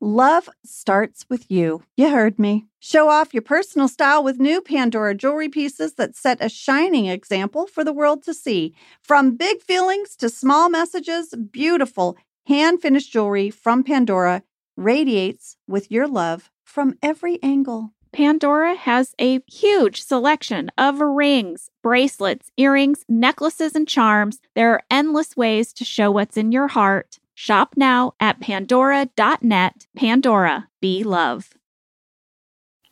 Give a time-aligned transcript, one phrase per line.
[0.00, 1.82] Love starts with you.
[1.96, 2.66] You heard me.
[2.78, 7.66] Show off your personal style with new Pandora jewelry pieces that set a shining example
[7.66, 8.74] for the world to see.
[9.02, 12.16] From big feelings to small messages, beautiful
[12.46, 14.44] hand finished jewelry from Pandora
[14.76, 17.92] radiates with your love from every angle.
[18.12, 24.38] Pandora has a huge selection of rings, bracelets, earrings, necklaces, and charms.
[24.54, 27.18] There are endless ways to show what's in your heart.
[27.40, 29.86] Shop now at pandora.net.
[29.94, 31.50] Pandora, be love.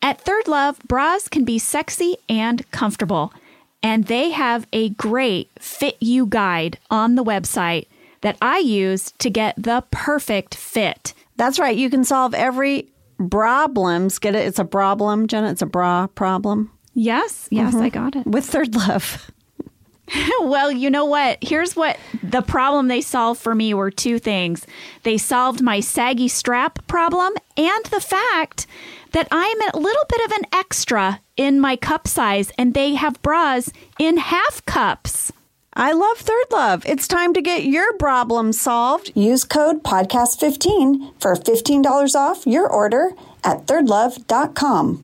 [0.00, 3.32] At Third Love, bras can be sexy and comfortable,
[3.82, 7.88] and they have a great fit you guide on the website
[8.20, 11.12] that I use to get the perfect fit.
[11.34, 11.76] That's right.
[11.76, 12.88] You can solve every
[13.28, 14.20] problems.
[14.20, 14.46] Get it?
[14.46, 15.50] It's a problem, Jenna.
[15.50, 17.82] It's a bra problem Yes, yes, mm-hmm.
[17.82, 18.26] I got it.
[18.26, 19.30] with Third Love.
[20.40, 21.38] well, you know what?
[21.42, 24.66] Here's what the problem they solved for me were two things.
[25.02, 28.66] They solved my saggy strap problem and the fact
[29.12, 33.22] that I'm a little bit of an extra in my cup size, and they have
[33.22, 35.32] bras in half cups.
[35.74, 36.86] I love Third Love.
[36.86, 39.12] It's time to get your problem solved.
[39.14, 43.10] Use code podcast15 for $15 off your order
[43.44, 45.02] at thirdlove.com.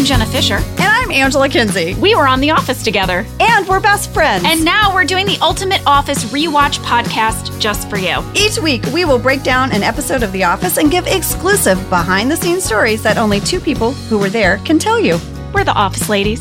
[0.00, 0.54] I'm Jenna Fischer.
[0.54, 1.92] And I'm Angela Kinsey.
[1.92, 3.26] We were on The Office together.
[3.38, 4.44] And we're best friends.
[4.46, 8.24] And now we're doing the Ultimate Office Rewatch podcast just for you.
[8.34, 12.30] each week we will break down an episode of The Office and give exclusive behind
[12.30, 15.18] the scenes stories that only two people who were there can tell you.
[15.52, 16.40] We're the Office Ladies.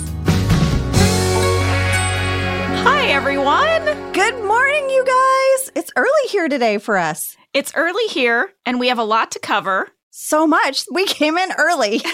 [2.86, 4.14] Hi, everyone.
[4.14, 5.72] Good morning, you guys.
[5.76, 7.36] It's early here today for us.
[7.54, 9.90] It's early here, and we have a lot to cover.
[10.12, 10.86] So much.
[10.90, 12.02] We came in early.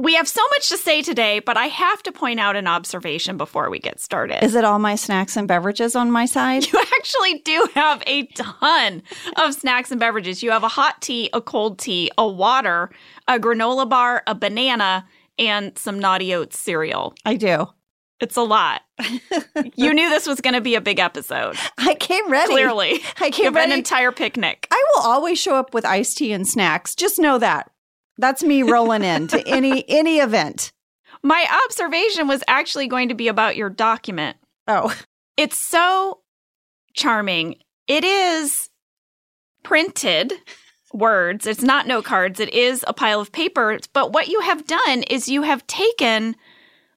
[0.00, 3.36] We have so much to say today, but I have to point out an observation
[3.36, 4.42] before we get started.
[4.42, 6.64] Is it all my snacks and beverages on my side?
[6.72, 9.02] you actually do have a ton
[9.36, 10.42] of snacks and beverages.
[10.42, 12.90] You have a hot tea, a cold tea, a water,
[13.28, 15.06] a granola bar, a banana,
[15.38, 17.12] and some naughty oats cereal.
[17.26, 17.66] I do.
[18.20, 18.80] It's a lot.
[19.76, 21.56] you knew this was going to be a big episode.
[21.76, 22.52] I came ready.
[22.52, 24.66] Clearly, I you came have an entire picnic.
[24.70, 26.94] I will always show up with iced tea and snacks.
[26.94, 27.70] Just know that.
[28.18, 30.72] That's me rolling in to any any event.
[31.22, 34.36] My observation was actually going to be about your document.
[34.66, 34.94] Oh,
[35.36, 36.20] It's so
[36.94, 37.56] charming.
[37.86, 38.70] It is
[39.62, 40.32] printed
[40.92, 41.46] words.
[41.46, 42.40] It's not note cards.
[42.40, 43.78] It is a pile of paper.
[43.92, 46.36] But what you have done is you have taken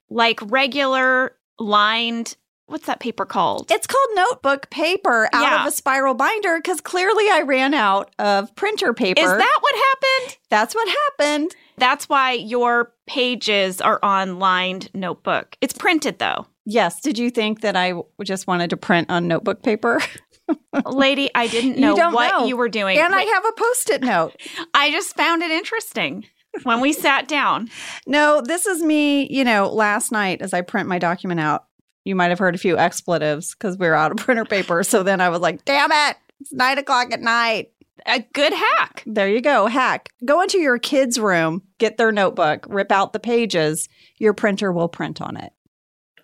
[0.10, 2.38] like regular lined,
[2.74, 3.72] what's that paper called?
[3.72, 5.62] it's called notebook paper out Yeah.
[5.62, 9.22] of a spiral binder because clearly I ran out of printer paper.
[9.22, 10.38] Is that what happened?
[10.50, 11.56] That's what happened.
[11.78, 15.56] That's why your pages are on lined notebook.
[15.62, 16.48] It's printed though.
[16.66, 17.00] Yes.
[17.02, 20.02] Did you think that I just wanted to print on notebook paper?
[20.86, 22.46] Lady, I didn't know don't what know.
[22.48, 22.98] you were doing.
[22.98, 24.36] and I have a post-it note.
[24.74, 26.26] I just found it interesting
[26.64, 27.70] when we sat down.
[28.08, 31.66] No, this is me, you know, last night as I print my document out.
[32.06, 34.84] You might have heard a few expletives because we were out of printer paper.
[34.84, 37.72] So then I was like, damn it, it's nine o'clock at night.
[38.06, 39.04] A good hack.
[39.06, 39.68] There you go.
[39.68, 40.10] Hack.
[40.26, 43.88] Go into your kids' room, get their notebook, rip out the pages.
[44.18, 45.54] Your printer will print on it.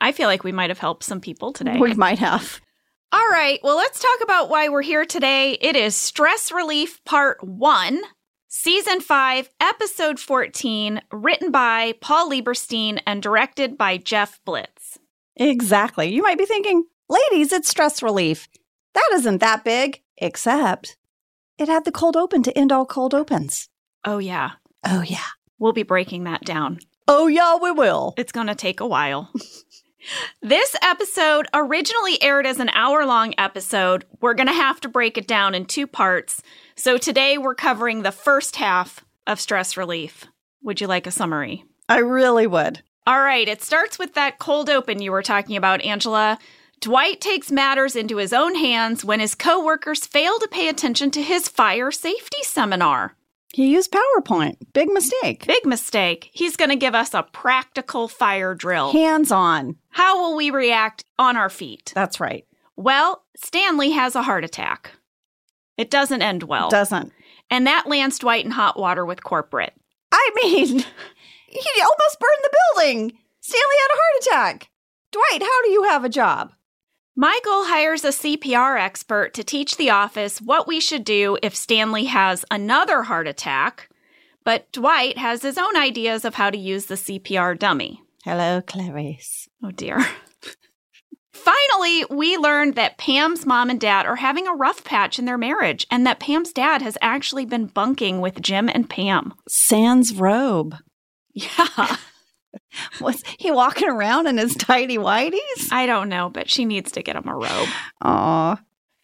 [0.02, 1.78] I feel like we might have helped some people today.
[1.78, 2.60] We might have.
[3.12, 5.54] All right, well, let's talk about why we're here today.
[5.54, 8.02] It is Stress Relief Part 1,
[8.48, 14.79] Season 5, Episode 14, written by Paul Lieberstein and directed by Jeff Blitz.
[15.40, 16.14] Exactly.
[16.14, 18.48] You might be thinking, ladies, it's stress relief.
[18.94, 20.98] That isn't that big, except
[21.58, 23.70] it had the cold open to end all cold opens.
[24.06, 24.52] Oh, yeah,
[24.86, 25.26] Oh, yeah.
[25.58, 26.80] we'll be breaking that down.
[27.08, 28.14] Oh, yeah, we will.
[28.18, 29.32] It's going to take a while.
[30.42, 34.06] this episode originally aired as an hour long episode.
[34.22, 36.42] We're going to have to break it down in two parts.
[36.76, 40.26] So today we're covering the first half of Stress Relief.
[40.64, 41.64] Would you like a summary?
[41.88, 42.84] I really would.
[43.08, 46.38] All right, it starts with that cold open you were talking about, Angela.
[46.80, 51.22] Dwight takes matters into his own hands when his coworkers fail to pay attention to
[51.22, 53.16] his fire safety seminar.
[53.52, 54.58] He used PowerPoint.
[54.74, 55.46] Big mistake.
[55.48, 56.30] Big mistake.
[56.32, 58.92] He's going to give us a practical fire drill.
[58.92, 59.76] Hands on.
[59.90, 61.92] How will we react on our feet?
[61.96, 62.46] That's right.
[62.76, 64.92] Well, Stanley has a heart attack.
[65.78, 66.70] It doesn't end well.
[66.70, 67.12] Doesn't.
[67.50, 69.74] and that lands Dwight in hot water with corporate.
[70.12, 70.84] I mean,
[71.52, 73.18] he almost burned the building.
[73.42, 74.70] Stanley had a heart attack.
[75.12, 76.52] Dwight, how do you have a job?
[77.16, 82.06] Michael hires a CPR expert to teach the office what we should do if Stanley
[82.06, 83.90] has another heart attack,
[84.46, 88.02] but Dwight has his own ideas of how to use the CPR dummy.
[88.24, 89.50] Hello, Clarice.
[89.64, 90.06] Oh dear.
[91.34, 95.38] Finally, we learned that Pam's mom and dad are having a rough patch in their
[95.38, 99.34] marriage and that Pam's dad has actually been bunking with Jim and Pam.
[99.48, 100.76] Sans robe.
[101.34, 101.98] Yeah.
[103.02, 105.72] Was he walking around in his tidy whities?
[105.72, 107.70] I don't know, but she needs to get him a robe.
[108.02, 108.60] Aw.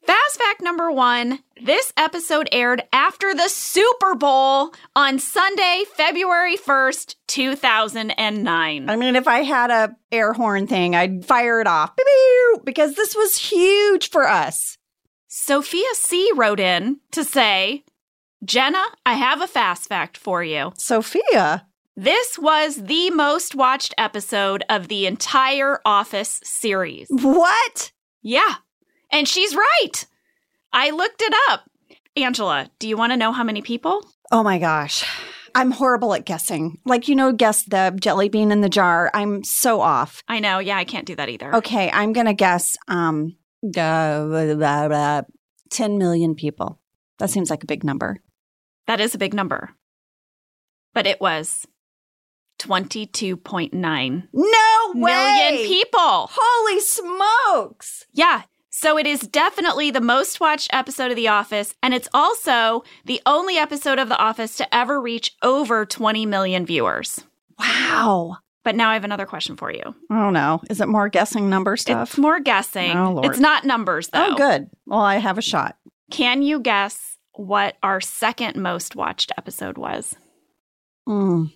[0.06, 7.16] Fast fact number one this episode aired after the Super Bowl on Sunday, February 1st,
[7.28, 8.90] 2009.
[8.90, 11.96] I mean, if I had a air horn thing, I'd fire it off
[12.64, 14.78] because this was huge for us.
[15.28, 16.30] Sophia C.
[16.36, 17.84] wrote in to say,
[18.44, 20.72] Jenna, I have a fast fact for you.
[20.78, 21.66] Sophia.
[21.98, 27.08] This was the most watched episode of the entire Office series.
[27.10, 27.94] What?
[28.22, 28.56] Yeah.
[29.12, 30.06] And she's right.
[30.74, 31.70] I looked it up.
[32.18, 34.06] Angela, do you want to know how many people?
[34.30, 35.06] Oh my gosh.
[35.56, 36.80] I'm horrible at guessing.
[36.84, 39.10] Like, you know, guess the jelly bean in the jar.
[39.14, 40.22] I'm so off.
[40.28, 40.60] I know.
[40.60, 41.56] Yeah, I can't do that either.
[41.56, 45.22] Okay, I'm going to guess um, uh, blah, blah, blah,
[45.70, 46.82] 10 million people.
[47.20, 48.18] That seems like a big number.
[48.86, 49.70] That is a big number.
[50.94, 51.66] But it was
[52.60, 55.12] 22.9 No way!
[55.12, 56.30] million people.
[56.32, 58.06] Holy smokes!
[58.14, 58.44] Yeah.
[58.70, 63.22] So it is definitely the most watched episode of The Office, and it's also the
[63.26, 67.24] only episode of The Office to ever reach over 20 million viewers.
[67.58, 68.38] Wow.
[68.66, 69.96] But now I have another question for you.
[70.10, 70.60] Oh don't.
[70.70, 72.10] Is it more guessing number stuff?
[72.10, 72.98] It's more guessing.
[72.98, 73.26] Oh, Lord.
[73.28, 74.32] it's not numbers, though.
[74.34, 74.70] oh, good.
[74.86, 75.78] Well, I have a shot.
[76.12, 80.16] Can you guess what our second most watched episode was?
[81.08, 81.54] Mm.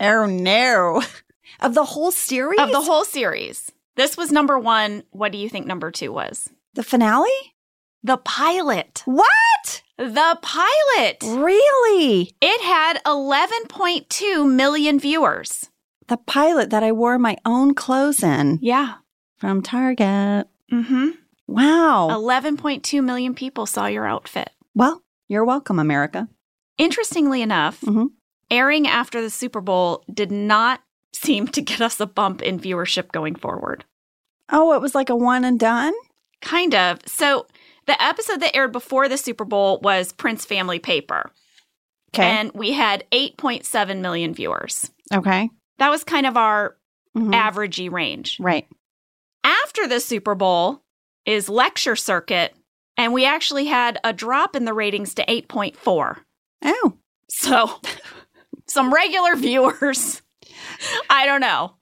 [0.00, 1.02] Oh, no.
[1.60, 2.60] Of the whole series?
[2.60, 3.72] Of the whole series.
[3.96, 5.02] This was number one.
[5.10, 6.48] What do you think number two was?
[6.74, 7.28] The finale?
[8.04, 9.02] The pilot.
[9.06, 9.82] What?
[9.96, 11.16] The pilot.
[11.24, 12.32] Really?
[12.40, 15.68] It had 11.2 million viewers.
[16.06, 18.94] The pilot that I wore my own clothes in Yeah.
[19.38, 20.46] from Target.
[20.72, 21.08] Mm-hmm.
[21.48, 22.08] Wow.
[22.12, 24.50] 11.2 million people saw your outfit.
[24.76, 26.28] Well, you're welcome, America.
[26.76, 28.10] Interestingly enough, Mhm.
[28.50, 30.80] Airing after the Super Bowl did not
[31.14, 33.84] seem to get us a bump in viewership going forward.
[34.50, 35.92] Oh, it was like a one and done?
[36.40, 36.98] Kind of.
[37.06, 37.46] So
[37.86, 41.30] the episode that aired before the Super Bowl was Prince Family Paper,
[42.14, 42.24] Okay.
[42.24, 44.90] and we had 8.7 million viewers.
[45.12, 45.50] okay.
[45.78, 46.76] That was kind of our
[47.16, 47.32] Mhm.
[47.32, 48.38] averagey range.
[48.40, 48.66] Right.
[49.44, 50.82] After the Super Bowl
[51.24, 52.54] is Lecture Circuit,
[52.96, 56.24] and we actually had a drop in the ratings to 8.4.
[56.64, 56.94] Oh.
[57.30, 57.80] So,
[58.68, 60.22] some regular viewers,
[61.10, 61.74] I don't know.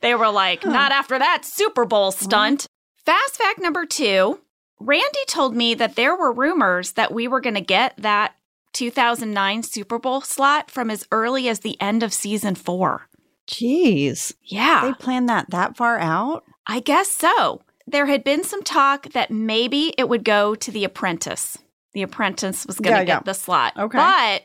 [0.00, 2.66] They were like, not after that Super Bowl stunt.
[3.04, 4.40] Fast fact number two
[4.80, 8.34] Randy told me that there were rumors that we were going to get that
[8.72, 13.08] 2009 Super Bowl slot from as early as the end of season four.
[13.46, 14.32] Jeez.
[14.42, 14.80] Yeah.
[14.84, 16.44] They planned that that far out?
[16.66, 17.62] I guess so.
[17.86, 21.58] There had been some talk that maybe it would go to The Apprentice.
[21.92, 23.22] The Apprentice was going to Yeah, get yeah.
[23.24, 23.74] the slot.
[23.76, 23.98] Okay.
[23.98, 24.42] But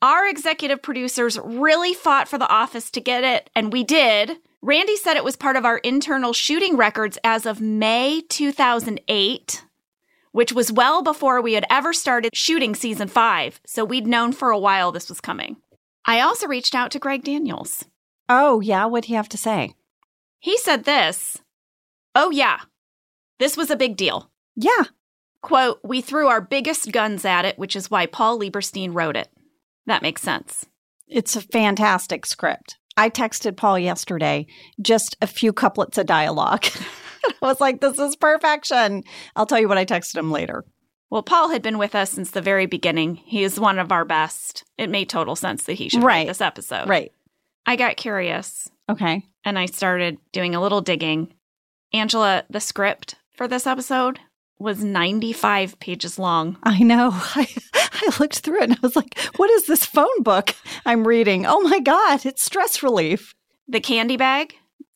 [0.00, 4.38] our executive producers really fought for The Office to get it, and we did.
[4.62, 9.64] Randy said it was part of our internal shooting records as of May 2008,
[10.32, 13.60] which was well before we had ever started shooting season five.
[13.66, 15.56] So we'd known for a while this was coming.
[16.04, 17.84] I also reached out to Greg Daniels.
[18.28, 18.86] Oh, yeah.
[18.86, 19.74] What'd he have to say?
[20.38, 21.38] He said this
[22.14, 22.60] Oh, yeah,
[23.38, 24.30] this was a big deal.
[24.56, 24.84] Yeah.
[25.42, 29.28] Quote, we threw our biggest guns at it, which is why Paul Lieberstein wrote it.
[29.88, 30.64] That makes sense.
[31.08, 32.76] It's a fantastic script.
[32.96, 34.46] I texted Paul yesterday
[34.80, 36.66] just a few couplets of dialogue.
[37.24, 39.02] I was like, this is perfection.
[39.34, 40.64] I'll tell you what I texted him later.
[41.10, 43.16] Well, Paul had been with us since the very beginning.
[43.16, 44.64] He is one of our best.
[44.76, 46.18] It made total sense that he should Right.
[46.18, 46.88] write this episode.
[46.88, 47.12] Right.
[47.66, 49.24] I got curious Okay.
[49.44, 51.32] and I started doing a little digging.
[51.94, 54.20] Angela, the script for this episode
[54.58, 56.56] was 95 pages long.
[56.62, 57.10] I know.
[57.14, 61.06] I, I looked through it and I was like, what is this phone book I'm
[61.06, 61.46] reading?
[61.46, 63.34] Oh my God, it's stress relief.
[63.68, 64.54] The candy bag.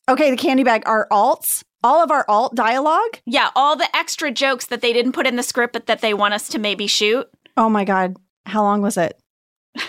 [0.09, 3.19] Okay, the candy bag, our alts, all of our alt dialogue.
[3.25, 6.15] Yeah, all the extra jokes that they didn't put in the script but that they
[6.15, 7.29] want us to maybe shoot.
[7.57, 8.17] Oh my God.
[8.47, 9.21] How long was it?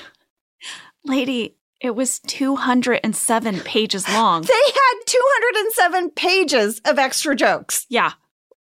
[1.06, 4.44] Lady, it was 207 pages long.
[4.44, 8.14] They had 207 pages of extra jokes Yeah.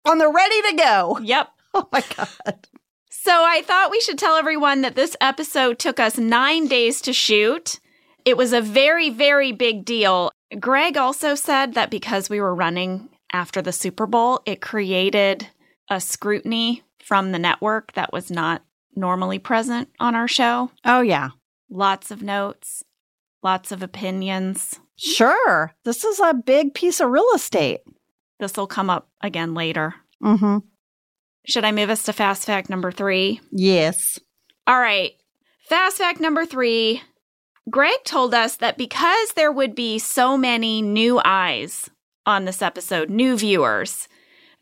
[0.05, 1.19] On the ready to go.
[1.21, 1.49] Yep.
[1.71, 2.67] Oh my God.
[3.11, 7.13] So I thought we should tell everyone that this episode took us nine days to
[7.13, 7.79] shoot.
[8.25, 10.31] It was a very, very big deal.
[10.59, 15.47] Greg also said that because we were running after the Super Bowl, it created
[15.89, 18.63] a scrutiny from the network that was not
[18.95, 20.71] normally present on our show.
[20.83, 21.29] Oh, yeah.
[21.69, 22.83] Lots of notes,
[23.43, 24.79] lots of opinions.
[24.95, 25.71] Sure.
[25.85, 27.81] This is a big piece of real estate.
[28.39, 29.95] This will come up again later.
[30.23, 30.57] Mm-hmm.
[31.45, 33.41] Should I move us to fast fact number three?
[33.51, 34.19] Yes.
[34.67, 35.13] All right.
[35.67, 37.01] Fast fact number three
[37.69, 41.89] Greg told us that because there would be so many new eyes
[42.25, 44.07] on this episode, new viewers,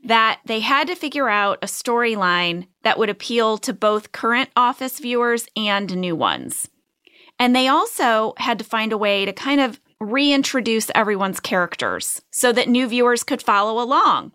[0.03, 4.99] that they had to figure out a storyline that would appeal to both current office
[4.99, 6.67] viewers and new ones.
[7.39, 12.51] And they also had to find a way to kind of reintroduce everyone's characters so
[12.51, 14.31] that new viewers could follow along.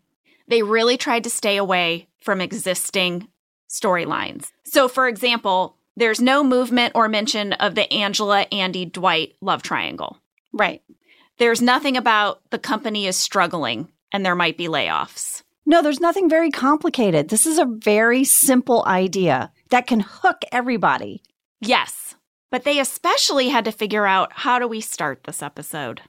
[0.49, 3.29] They really tried to stay away from existing
[3.69, 4.51] storylines.
[4.65, 10.19] So, for example, there's no movement or mention of the Angela, Andy, Dwight love triangle.
[10.53, 10.83] Right.
[11.39, 15.43] There's nothing about the company is struggling and there might be layoffs.
[15.65, 17.29] No, there's nothing very complicated.
[17.29, 21.23] This is a very simple idea that can hook everybody.
[21.61, 22.17] Yes,
[22.53, 26.03] but they especially had to figure out how do we start this episode?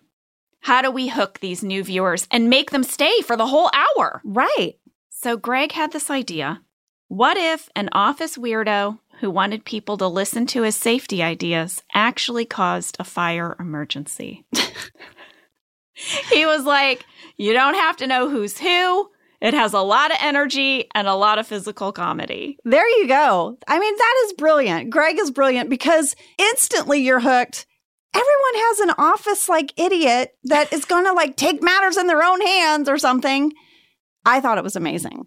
[0.59, 4.21] How do we hook these new viewers and make them stay for the whole hour?
[4.25, 4.75] Right.
[5.09, 6.61] So Greg had this idea.
[7.07, 12.45] What if an office weirdo who wanted people to listen to his safety ideas actually
[12.45, 14.43] caused a fire emergency?
[16.29, 17.05] he was like,
[17.37, 19.09] You don't have to know who's who.
[19.43, 22.57] It has a lot of energy and a lot of physical comedy.
[22.63, 23.57] There you go.
[23.67, 24.89] I mean, that is brilliant.
[24.89, 27.65] Greg is brilliant because instantly you're hooked.
[28.13, 32.23] Everyone has an office like idiot that is going to like take matters in their
[32.23, 33.51] own hands or something.
[34.25, 35.25] I thought it was amazing.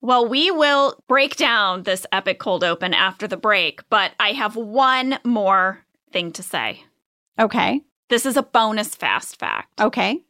[0.00, 4.54] Well, we will break down this epic cold open after the break, but I have
[4.54, 6.84] one more thing to say.
[7.36, 7.80] Okay.
[8.10, 9.80] This is a bonus fast fact.
[9.80, 10.20] Okay.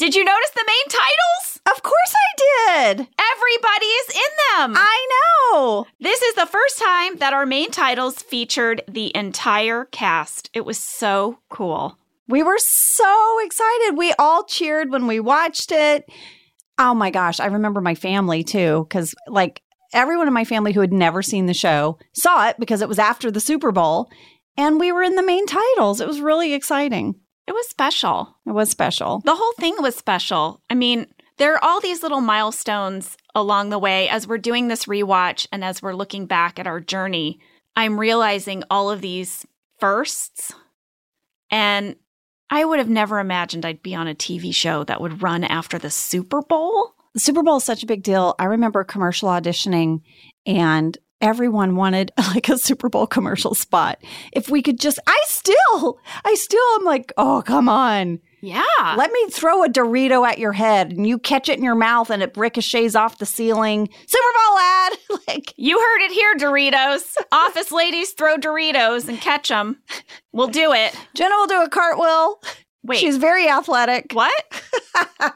[0.00, 1.60] Did you notice the main titles?
[1.76, 3.06] Of course I did.
[3.36, 4.72] Everybody is in them.
[4.74, 5.08] I
[5.52, 5.86] know.
[6.00, 10.48] This is the first time that our main titles featured the entire cast.
[10.54, 11.98] It was so cool.
[12.28, 13.98] We were so excited.
[13.98, 16.10] We all cheered when we watched it.
[16.78, 17.38] Oh my gosh.
[17.38, 19.60] I remember my family too, because like
[19.92, 22.98] everyone in my family who had never seen the show saw it because it was
[22.98, 24.08] after the Super Bowl
[24.56, 26.00] and we were in the main titles.
[26.00, 27.16] It was really exciting.
[27.50, 28.36] It was special.
[28.46, 29.22] It was special.
[29.24, 30.60] The whole thing was special.
[30.70, 34.84] I mean, there are all these little milestones along the way as we're doing this
[34.84, 37.40] rewatch and as we're looking back at our journey.
[37.74, 39.44] I'm realizing all of these
[39.80, 40.52] firsts.
[41.50, 41.96] And
[42.50, 45.76] I would have never imagined I'd be on a TV show that would run after
[45.76, 46.94] the Super Bowl.
[47.14, 48.36] The Super Bowl is such a big deal.
[48.38, 50.02] I remember commercial auditioning
[50.46, 53.98] and everyone wanted like a Super Bowl commercial spot.
[54.32, 58.20] If we could just, I still, I still am like, oh, come on.
[58.42, 58.94] Yeah.
[58.96, 62.08] Let me throw a Dorito at your head and you catch it in your mouth
[62.10, 63.88] and it ricochets off the ceiling.
[64.06, 64.92] Super Bowl ad.
[65.28, 67.16] like, you heard it here, Doritos.
[67.32, 69.82] Office ladies throw Doritos and catch them.
[70.32, 70.96] We'll do it.
[71.14, 72.42] Jenna will do a cartwheel.
[72.82, 72.98] Wait.
[72.98, 74.12] She's very athletic.
[74.12, 74.32] What?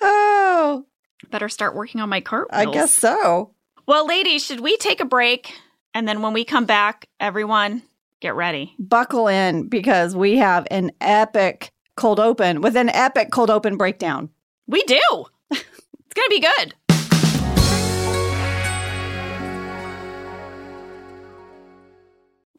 [0.00, 0.86] oh,
[1.30, 2.68] Better start working on my cartwheel.
[2.68, 3.54] I guess so.
[3.84, 5.52] Well, ladies, should we take a break?
[5.92, 7.82] And then when we come back, everyone
[8.20, 8.76] get ready.
[8.78, 14.30] Buckle in because we have an epic cold open with an epic cold open breakdown.
[14.68, 15.00] We do.
[15.50, 15.64] it's
[16.14, 16.74] going to be good.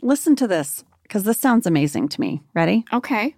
[0.02, 2.42] Listen to this because this sounds amazing to me.
[2.54, 2.84] Ready?
[2.92, 3.34] Okay.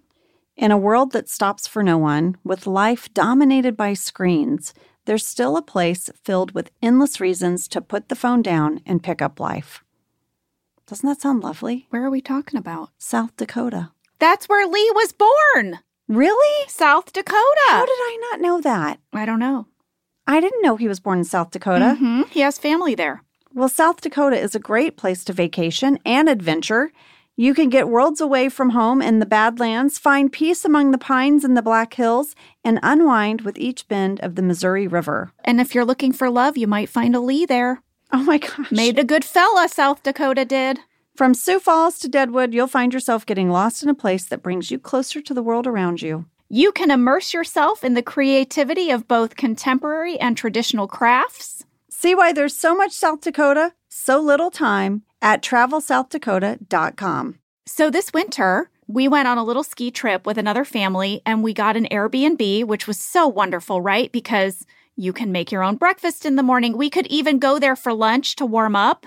[0.56, 4.74] In a world that stops for no one, with life dominated by screens,
[5.06, 9.22] there's still a place filled with endless reasons to put the phone down and pick
[9.22, 9.82] up life.
[10.86, 11.86] Doesn't that sound lovely?
[11.90, 12.90] Where are we talking about?
[12.98, 13.90] South Dakota.
[14.18, 15.80] That's where Lee was born.
[16.08, 16.68] Really?
[16.68, 17.36] South Dakota.
[17.68, 19.00] How did I not know that?
[19.12, 19.66] I don't know.
[20.26, 21.96] I didn't know he was born in South Dakota.
[21.98, 23.22] hmm He has family there.
[23.52, 26.92] Well, South Dakota is a great place to vacation and adventure.
[27.38, 31.44] You can get worlds away from home in the Badlands, find peace among the pines
[31.44, 35.32] in the Black Hills, and unwind with each bend of the Missouri River.
[35.44, 37.82] And if you're looking for love, you might find a Lee there.
[38.10, 38.72] Oh my gosh.
[38.72, 40.78] Made a good fella, South Dakota did.
[41.14, 44.70] From Sioux Falls to Deadwood, you'll find yourself getting lost in a place that brings
[44.70, 46.24] you closer to the world around you.
[46.48, 51.66] You can immerse yourself in the creativity of both contemporary and traditional crafts.
[51.90, 57.38] See why there's so much South Dakota, so little time at travelsouth.dakota.com.
[57.66, 61.52] So this winter, we went on a little ski trip with another family and we
[61.52, 64.12] got an Airbnb, which was so wonderful, right?
[64.12, 64.64] Because
[64.96, 66.76] you can make your own breakfast in the morning.
[66.76, 69.06] We could even go there for lunch to warm up.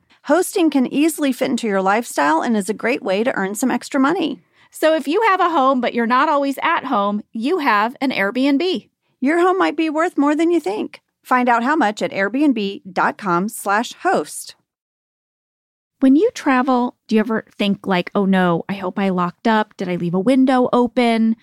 [0.31, 3.69] Hosting can easily fit into your lifestyle and is a great way to earn some
[3.69, 4.39] extra money.
[4.69, 8.11] So if you have a home but you're not always at home, you have an
[8.11, 8.87] Airbnb.
[9.19, 11.01] Your home might be worth more than you think.
[11.21, 14.55] Find out how much at airbnb.com/slash host.
[15.99, 19.75] When you travel, do you ever think like, oh no, I hope I locked up?
[19.75, 21.35] Did I leave a window open?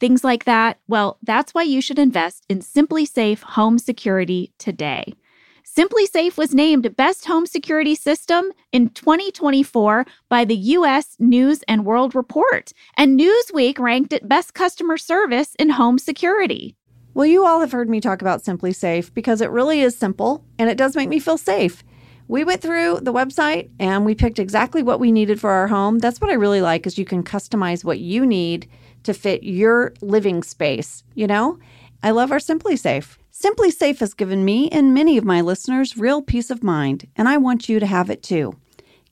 [0.00, 0.80] Things like that.
[0.86, 5.14] Well, that's why you should invest in SimpliSafe Home Security today.
[5.64, 12.14] SimpliSafe was named Best Home Security System in 2024 by the US News and World
[12.14, 16.76] Report, and Newsweek ranked it Best Customer Service in Home Security.
[17.14, 20.68] Well, you all have heard me talk about SimpliSafe because it really is simple and
[20.68, 21.82] it does make me feel safe.
[22.28, 25.98] We went through the website and we picked exactly what we needed for our home.
[25.98, 28.68] That's what I really like is you can customize what you need
[29.04, 31.58] to fit your living space, you know?
[32.02, 33.16] I love our SimpliSafe.
[33.44, 37.36] SimpliSafe has given me and many of my listeners real peace of mind, and I
[37.36, 38.56] want you to have it too.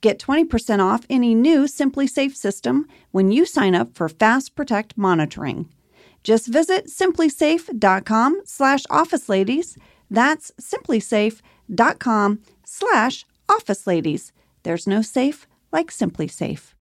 [0.00, 5.68] Get 20% off any new SimpliSafe system when you sign up for Fast Protect monitoring.
[6.22, 9.76] Just visit simplisafe.com slash office ladies.
[10.10, 14.32] That's simplisafe.com slash office ladies.
[14.62, 16.72] There's no safe like SimpliSafe.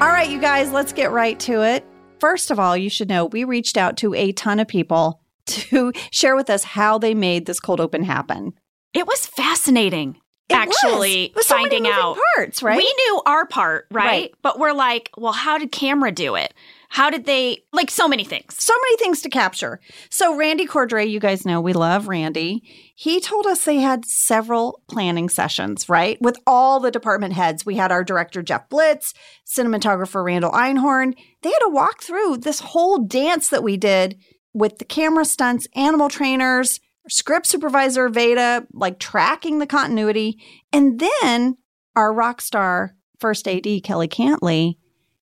[0.00, 1.84] All right, you guys, let's get right to it.
[2.20, 5.92] First of all, you should know we reached out to a ton of people to
[6.10, 8.54] share with us how they made this cold open happen.
[8.94, 10.16] It was fascinating.
[10.48, 11.36] It actually, was.
[11.36, 12.78] Was so finding many out parts, right?
[12.78, 14.06] We knew our part, right?
[14.06, 14.34] Right.
[14.40, 16.54] But we're like, well, how did camera do it?
[16.88, 18.58] How did they like so many things?
[18.68, 19.80] so many things to capture.
[20.10, 22.62] So Randy Cordray, you guys know we love Randy.
[22.94, 26.18] He told us they had several planning sessions, right?
[26.20, 27.64] With all the department heads.
[27.64, 29.14] We had our director Jeff Blitz,
[29.46, 31.14] cinematographer Randall Einhorn.
[31.42, 34.18] They had to walk through this whole dance that we did
[34.52, 36.78] with the camera stunts, animal trainers,
[37.08, 40.38] script supervisor Veda, like tracking the continuity.
[40.74, 41.56] And then
[41.96, 44.74] our rock star first AD, Kelly Cantley,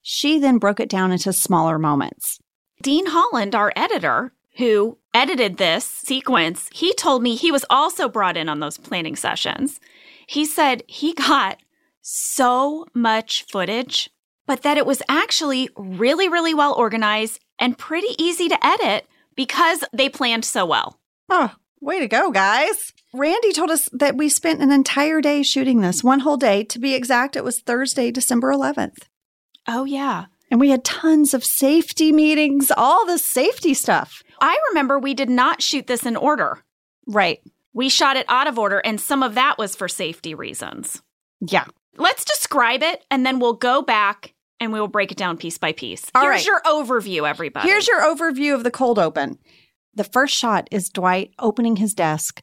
[0.09, 2.39] she then broke it down into smaller moments.
[2.81, 8.37] Dean Holland, our editor, who edited this sequence, he told me he was also brought
[8.37, 9.81] in on those planning sessions.
[10.29, 11.59] He said he got
[12.03, 14.09] so much footage,
[14.47, 19.83] but that it was actually really, really well organized and pretty easy to edit because
[19.93, 21.01] they planned so well.
[21.29, 22.93] Oh, way to go, guys.
[23.13, 26.63] Randy told us that we spent an entire day shooting this, one whole day.
[26.63, 28.99] To be exact, it was Thursday, December 11th.
[29.69, 30.27] Oh, yeah.
[30.51, 34.23] And we had tons of safety meetings, all the safety stuff.
[34.41, 36.63] I remember we did not shoot this in order.
[37.07, 37.41] Right.
[37.73, 41.03] We shot it out of order, and some of that was for safety reasons.
[41.41, 41.65] Yeah.
[41.97, 45.59] Let's describe it, and then we'll go back and we will break it down piece
[45.59, 46.05] by piece.
[46.15, 46.47] All Here's right.
[46.47, 47.69] your overview, everybody.
[47.69, 49.39] Here's your overview of the cold open.
[49.95, 52.41] The first shot is Dwight opening his desk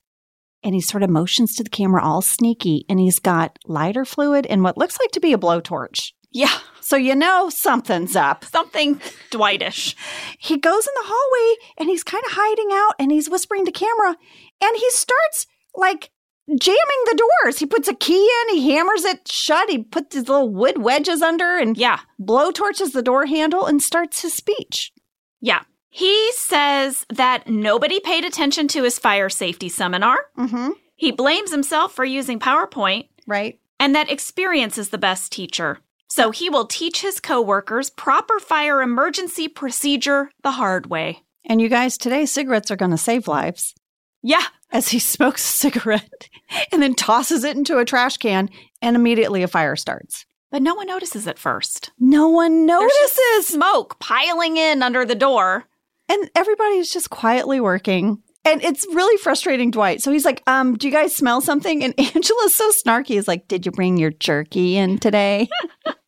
[0.63, 4.45] and he sort of motions to the camera all sneaky and he's got lighter fluid
[4.47, 6.13] and what looks like to be a blowtorch.
[6.33, 8.43] Yeah, So you know something's up.
[8.45, 8.99] something
[9.31, 9.95] Dwightish.
[10.39, 13.71] he goes in the hallway and he's kind of hiding out and he's whispering to
[13.71, 14.17] camera
[14.61, 16.09] and he starts like
[16.49, 17.59] jamming the doors.
[17.59, 21.21] He puts a key in, he hammers it shut, he puts his little wood wedges
[21.21, 24.91] under and Yeah, blow torches the door handle and starts his speech.
[25.39, 25.61] yeah.
[25.95, 30.17] He says that nobody paid attention to his fire safety seminar.
[30.37, 30.71] Mm-hmm.
[30.95, 33.59] He blames himself for using PowerPoint Right.
[33.79, 35.77] and that experience is the best teacher.
[36.15, 41.23] So he will teach his coworkers proper fire emergency procedure the hard way.
[41.43, 43.73] And you guys, today cigarettes are going to save lives.
[44.21, 46.29] Yeah, As he smokes a cigarette
[46.71, 48.49] and then tosses it into a trash can,
[48.79, 50.27] and immediately a fire starts.
[50.51, 51.89] but no one notices at first.
[51.99, 53.47] No one notices.
[53.47, 55.63] smoke piling in under the door.
[56.07, 58.21] and everybody's just quietly working.
[58.45, 60.01] And it's really frustrating Dwight.
[60.03, 61.83] So he's like, um, do you guys smell something?
[61.83, 63.07] And Angela's so snarky.
[63.15, 65.47] He's like, did you bring your jerky in today?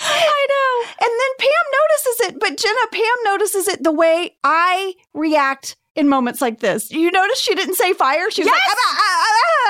[0.00, 1.06] I know.
[1.06, 6.08] and then Pam notices it, but Jenna, Pam notices it the way I react in
[6.08, 6.90] moments like this.
[6.90, 8.30] You notice she didn't say fire?
[8.30, 8.76] She was like, Yes!
[8.80, 9.24] "Ah, ah,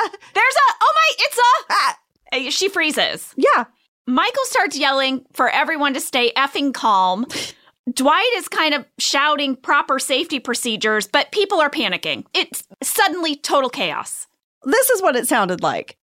[0.07, 1.41] ah, There's a, oh my, it's a,
[1.71, 1.99] ah."
[2.33, 3.35] Uh, she freezes.
[3.37, 3.65] yeah.
[4.07, 7.27] Michael starts yelling for everyone to stay effing calm.
[7.93, 12.25] Dwight is kind of shouting proper safety procedures, but people are panicking.
[12.35, 14.27] It's suddenly total chaos.
[14.65, 15.97] This is what it sounded like.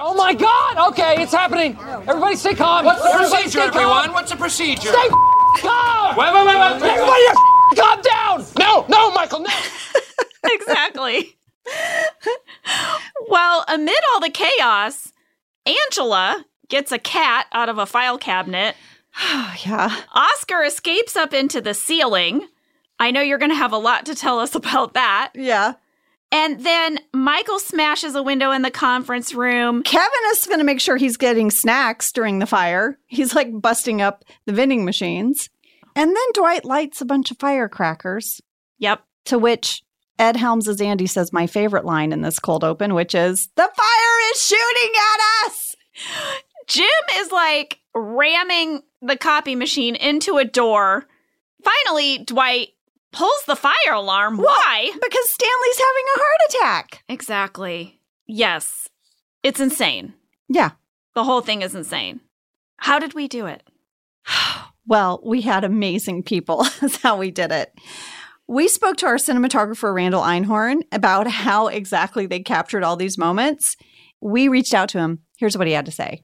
[0.00, 0.90] Oh my God!
[0.90, 1.76] Okay, it's happening.
[2.06, 2.84] Everybody, stay calm.
[2.84, 4.12] What's the Everybody procedure, stay everyone?
[4.12, 4.92] What's the procedure?
[4.92, 5.08] Stay
[5.58, 6.16] calm.
[6.16, 6.82] Wait, wait, wait, wait.
[6.82, 7.24] Everybody,
[7.76, 8.44] calm down.
[8.58, 9.50] No, no, Michael, no.
[10.44, 11.36] exactly.
[13.28, 15.12] well, amid all the chaos,
[15.66, 18.76] Angela gets a cat out of a file cabinet
[19.66, 20.02] yeah.
[20.14, 22.48] Oscar escapes up into the ceiling.
[22.98, 25.32] I know you're going to have a lot to tell us about that.
[25.34, 25.74] Yeah.
[26.30, 29.82] And then Michael smashes a window in the conference room.
[29.82, 32.98] Kevin is going to make sure he's getting snacks during the fire.
[33.06, 35.48] He's like busting up the vending machines.
[35.96, 38.40] And then Dwight lights a bunch of firecrackers,
[38.78, 39.02] Yep.
[39.26, 39.82] to which
[40.18, 43.62] Ed Helms, as Andy says, my favorite line in this cold open, which is, The
[43.74, 45.74] fire is shooting at us!
[46.66, 46.86] Jim
[47.16, 51.06] is like ramming the copy machine into a door.
[51.64, 52.68] Finally, Dwight
[53.12, 54.36] pulls the fire alarm.
[54.36, 54.90] Why?
[54.92, 57.04] Because Stanley's having a heart attack.
[57.08, 58.00] Exactly.
[58.26, 58.88] Yes.
[59.42, 60.14] It's insane.
[60.48, 60.70] Yeah.
[61.14, 62.20] The whole thing is insane.
[62.78, 63.62] How did we do it?
[64.90, 66.64] Well, we had amazing people.
[66.80, 67.74] That's how we did it.
[68.46, 73.76] We spoke to our cinematographer, Randall Einhorn, about how exactly they captured all these moments.
[74.22, 75.18] We reached out to him.
[75.36, 76.22] Here's what he had to say.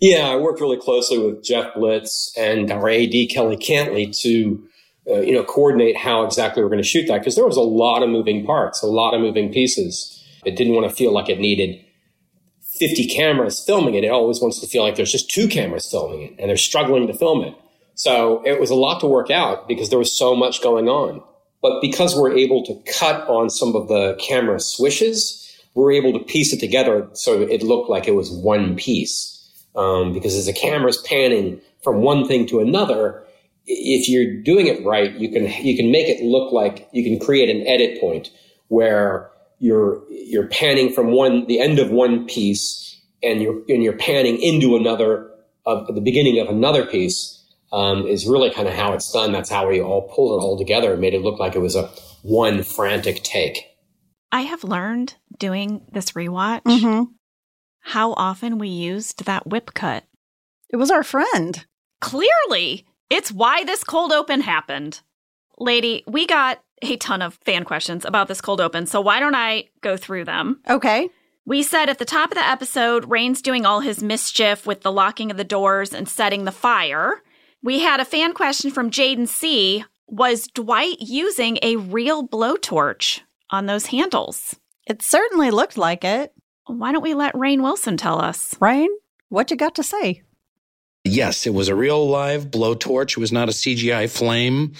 [0.00, 4.64] Yeah, I worked really closely with Jeff Blitz and our AD Kelly Cantley to,
[5.08, 7.62] uh, you know, coordinate how exactly we're going to shoot that because there was a
[7.62, 10.24] lot of moving parts, a lot of moving pieces.
[10.44, 11.84] It didn't want to feel like it needed
[12.78, 14.04] 50 cameras filming it.
[14.04, 17.06] It always wants to feel like there's just two cameras filming it and they're struggling
[17.06, 17.54] to film it.
[17.94, 21.22] So it was a lot to work out because there was so much going on.
[21.62, 25.40] But because we're able to cut on some of the camera swishes,
[25.74, 29.30] we're able to piece it together so it looked like it was one piece.
[29.76, 33.23] Um, because as the camera's panning from one thing to another,
[33.66, 37.18] if you're doing it right, you can you can make it look like you can
[37.24, 38.30] create an edit point
[38.68, 43.96] where you're you're panning from one the end of one piece and you're and you're
[43.96, 45.30] panning into another
[45.66, 49.32] of the beginning of another piece um, is really kind of how it's done.
[49.32, 51.74] That's how we all pulled it all together and made it look like it was
[51.74, 51.90] a
[52.22, 53.64] one frantic take.
[54.30, 57.04] I have learned doing this rewatch Mm-hmm.
[57.80, 60.04] how often we used that whip cut.
[60.70, 61.64] It was our friend.
[62.00, 65.00] Clearly, it's why this cold open happened.
[65.58, 69.36] Lady, we got a ton of fan questions about this cold open, so why don't
[69.36, 70.60] I go through them?
[70.68, 71.08] Okay.
[71.46, 74.90] We said at the top of the episode, Rainn's doing all his mischief with the
[74.90, 77.22] locking of the doors and setting the fire.
[77.62, 79.84] We had a fan question from Jaden C.
[80.08, 84.56] Was Dwight using a real blowtorch on those handles?
[84.86, 86.32] It certainly looked like it.
[86.66, 88.54] Why don't we let Rainn Wilson tell us?
[88.54, 88.88] Rainn,
[89.28, 90.22] what you got to say?
[91.06, 93.12] Yes, it was a real live blowtorch.
[93.12, 94.72] It was not a CGI flame.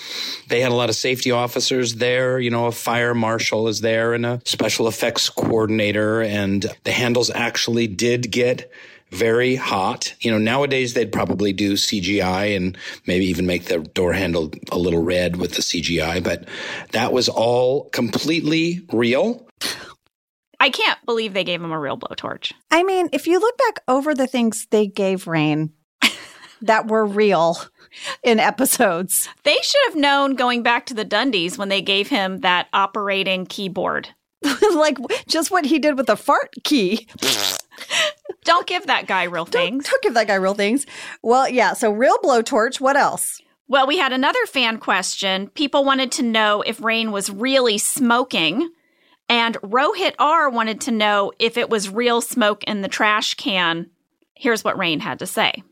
[0.49, 2.41] They had a lot of safety officers there.
[2.41, 6.23] You know, a fire marshal is there and a special effects coordinator.
[6.23, 8.73] And the handles actually did get
[9.11, 10.15] very hot.
[10.21, 14.79] You know, nowadays they'd probably do CGI and maybe even make the door handle a
[14.79, 16.49] little red with the CGI, but
[16.93, 19.47] that was all completely real.
[20.59, 22.53] I can't believe they gave him a real blowtorch.
[22.71, 25.71] I mean, if you look back over the things they gave Rainn
[26.67, 27.59] that were real
[28.23, 32.41] in episodes, They should have known going back to the Dundies when they gave him
[32.41, 34.09] that operating keyboard.
[34.75, 37.07] like just what he did with the fart key.
[38.45, 39.89] Don't give that guy real Don't, things.
[39.89, 40.85] don't give that guy real things.
[41.23, 41.73] Well, yeah.
[41.73, 42.79] So real blowtorch.
[42.81, 43.41] What else?
[43.69, 45.49] Well, we had another fan question.
[45.49, 48.71] People wanted to know if Rainn was really smoking.
[49.31, 53.89] And Rohit R wanted to know if it was real smoke in the trash can.
[54.35, 55.63] Here's what Rainn had to say.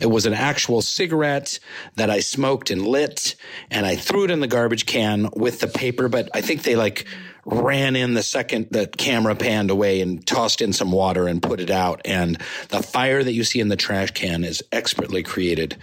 [0.00, 1.58] It was an actual cigarette
[1.96, 3.36] that I smoked and lit,
[3.70, 6.08] and I threw it in the garbage can with the paper.
[6.08, 7.06] But I think they like
[7.44, 11.60] ran in the second the camera panned away and tossed in some water and put
[11.60, 12.00] it out.
[12.04, 15.76] And the fire that you see in the trash can is expertly created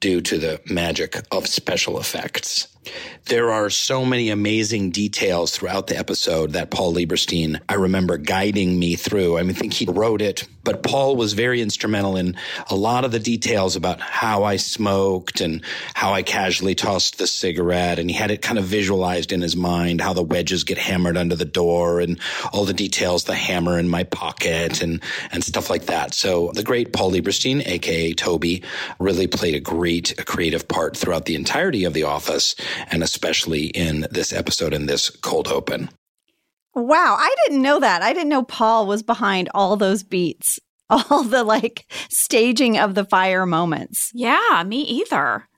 [0.00, 2.68] due to the magic of special effects.
[3.26, 8.78] There are so many amazing details throughout the episode that Paul Lieberstein, I remember guiding
[8.78, 9.36] me through.
[9.36, 12.36] I mean, I think he wrote it, but Paul was very instrumental in
[12.70, 15.62] a lot of the details about how I smoked and
[15.94, 17.98] how I casually tossed the cigarette.
[17.98, 21.16] And he had it kind of visualized in his mind, how the wedges get hammered
[21.16, 22.20] under the door and
[22.52, 26.14] all the details, the hammer in my pocket and, and stuff like that.
[26.14, 28.62] So the great Paul Lieberstein, aka Toby,
[29.00, 29.85] really played a great
[30.26, 32.54] creative part throughout the entirety of The Office
[32.90, 35.90] and especially in this episode in this cold open.
[36.74, 38.02] Wow, I didn't know that.
[38.02, 40.58] I didn't know Paul was behind all those beats,
[40.90, 44.10] all the like staging of the fire moments.
[44.14, 45.48] Yeah, me either.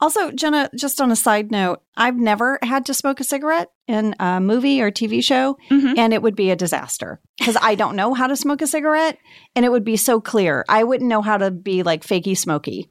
[0.00, 4.14] Also, Jenna, just on a side note, I've never had to smoke a cigarette in
[4.20, 5.98] a movie or TV show, Mhm.
[5.98, 9.18] and it would be a disaster because I don't know how to smoke a cigarette,
[9.56, 10.64] and it would be so clear.
[10.68, 12.88] I wouldn't know how to be like fakey smoky.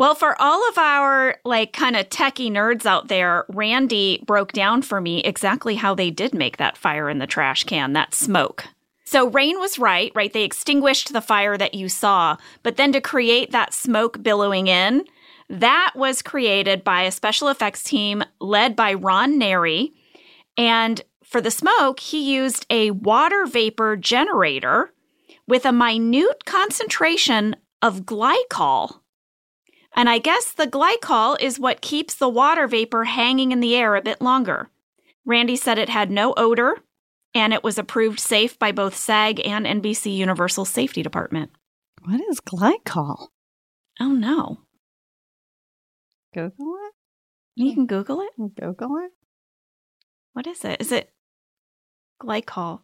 [0.00, 4.80] Well, for all of our like kind of techie nerds out there, Randy broke down
[4.80, 8.64] for me exactly how they did make that fire in the trash can, that smoke.
[9.04, 10.32] So Rainn was right, right?
[10.32, 15.04] They extinguished the fire that you saw, but then to create that smoke billowing in,
[15.50, 19.92] That was created by a special effects team led by Ron Neri.
[20.56, 24.92] And for the smoke, he used a water vapor generator
[25.48, 28.99] with a minute concentration of glycol.
[29.94, 33.96] And I guess the glycol is what keeps the water vapor hanging in the air
[33.96, 34.68] a bit longer.
[35.24, 36.78] Randy said it had no odor
[37.34, 41.50] and it was approved safe by both SAG and NBC Universal Safety Department.
[42.04, 43.28] What is glycol?
[44.00, 44.60] Oh no.
[46.32, 46.94] Google it.
[47.56, 48.54] You can Google it.
[48.58, 49.12] Google it.
[50.32, 50.80] What is it?
[50.80, 51.10] Is it
[52.22, 52.80] glycol?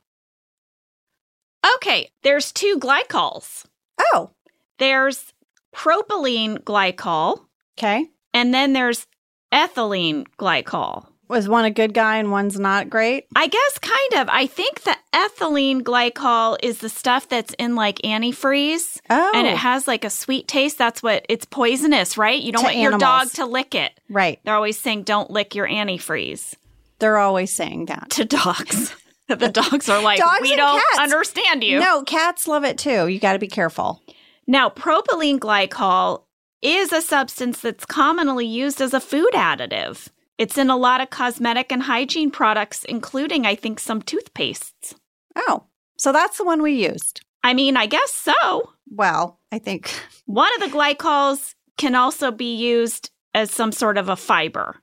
[1.76, 3.64] Okay, there's two glycols.
[4.00, 4.30] Oh,
[4.78, 5.32] There's
[5.76, 7.40] propylene glycol,
[7.78, 8.08] okay.
[8.32, 9.06] and then there's
[9.52, 11.06] ethylene glycol.
[11.28, 13.26] Was one a good guy and one's not great?
[13.34, 14.28] I guess kind of.
[14.28, 19.00] I think the ethylene glycol is the stuff that's in like antifreeze.
[19.10, 19.56] Oh, And it oh.
[19.56, 20.78] has like a sweet taste.
[20.78, 22.40] That's what it's poisonous, right?
[22.40, 23.98] You don't want your dog to lick it.
[24.08, 24.38] right.
[24.44, 26.54] They're always saying, don't lick your antifreeze
[27.00, 28.10] They're always saying that.
[28.10, 28.94] to dogs.
[29.28, 31.00] the dogs are like, Dogs we don't cats.
[31.00, 31.80] understand you.
[31.80, 33.08] No, cats love it too.
[33.08, 34.00] You got to be careful.
[34.46, 36.22] Now, propylene glycol
[36.62, 40.08] is a substance that's commonly used as a food additive.
[40.38, 44.94] It's in a lot of cosmetic and hygiene products, including, I think, some toothpastes.
[45.34, 45.64] Oh,
[45.98, 47.22] so that's the one we used.
[47.42, 48.72] I mean, I guess so.
[48.90, 49.90] Well, I think
[50.26, 54.76] One of the glycols can also be used as some sort of a fiber.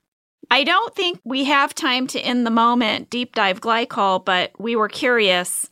[0.50, 4.76] I don't think we have time to, in the moment, deep dive glycol, but we
[4.76, 5.70] were curious.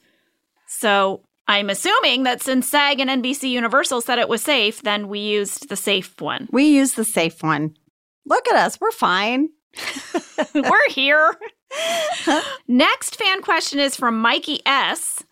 [0.68, 5.20] So I'm assuming that since SAG and NBC Universal said it was safe, then we
[5.20, 6.48] used the safe one.
[6.52, 7.76] we used the safe one.
[8.26, 8.80] Look at us.
[8.80, 9.50] We're fine.
[10.56, 11.36] We're here.
[12.68, 15.24] Next fan question is from Mikey S.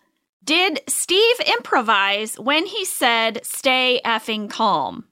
[0.42, 5.04] Did Steve improvise when he said, stay effing calm?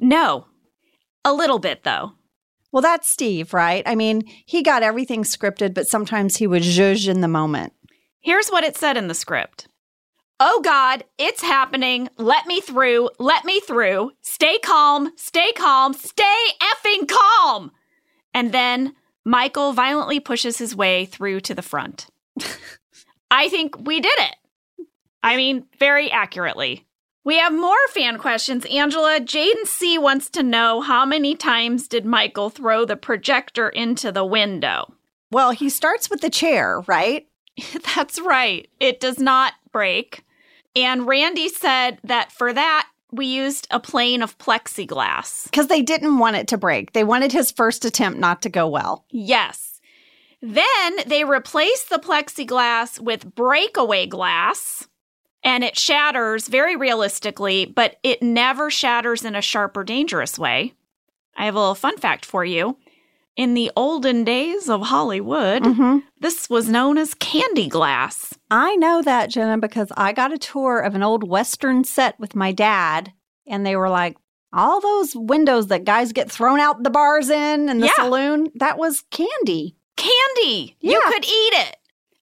[0.00, 0.46] No.
[1.24, 2.12] A little bit, though.
[2.72, 3.82] Well, that's Steve, right?
[3.86, 7.72] I mean, he got everything scripted, but sometimes he would zhuzh in the moment.
[8.20, 9.67] Here's what it said in the script
[10.40, 12.08] Oh God, it's happening.
[12.16, 13.10] Let me through.
[13.18, 14.12] Let me through.
[14.22, 15.12] Stay calm.
[15.16, 15.94] Stay calm.
[15.94, 17.72] Stay effing calm.
[18.32, 22.06] And then Michael violently pushes his way through to the front.
[23.30, 24.86] I think we did it.
[25.24, 26.86] I mean, very accurately.
[27.24, 28.64] We have more fan questions.
[28.66, 34.12] Angela, Jaden C wants to know how many times did Michael throw the projector into
[34.12, 34.94] the window?
[35.30, 37.26] Well, he starts with the chair, right?
[37.96, 38.68] That's right.
[38.78, 40.24] It does not break.
[40.84, 45.44] And Randy said that for that, we used a plane of plexiglass.
[45.44, 46.92] Because they didn't want it to break.
[46.92, 49.04] They wanted his first attempt not to go well.
[49.10, 49.80] Yes.
[50.40, 54.86] Then they replaced the plexiglass with breakaway glass,
[55.42, 60.74] and it shatters very realistically, but it never shatters in a sharp or dangerous way.
[61.36, 62.76] I have a little fun fact for you.
[63.38, 65.98] In the olden days of Hollywood, Mm-hmm.
[66.20, 68.34] this was known as candy glass.
[68.50, 72.34] I know that, Jenna, because I got a tour of an old Western set with
[72.34, 73.12] my dad,
[73.46, 74.16] and they were like,
[74.52, 77.94] all those windows that guys get thrown out the bars in and the Yeah.
[77.96, 79.76] saloon, that was candy.
[79.96, 80.76] candy.
[80.80, 81.76] You could eat it.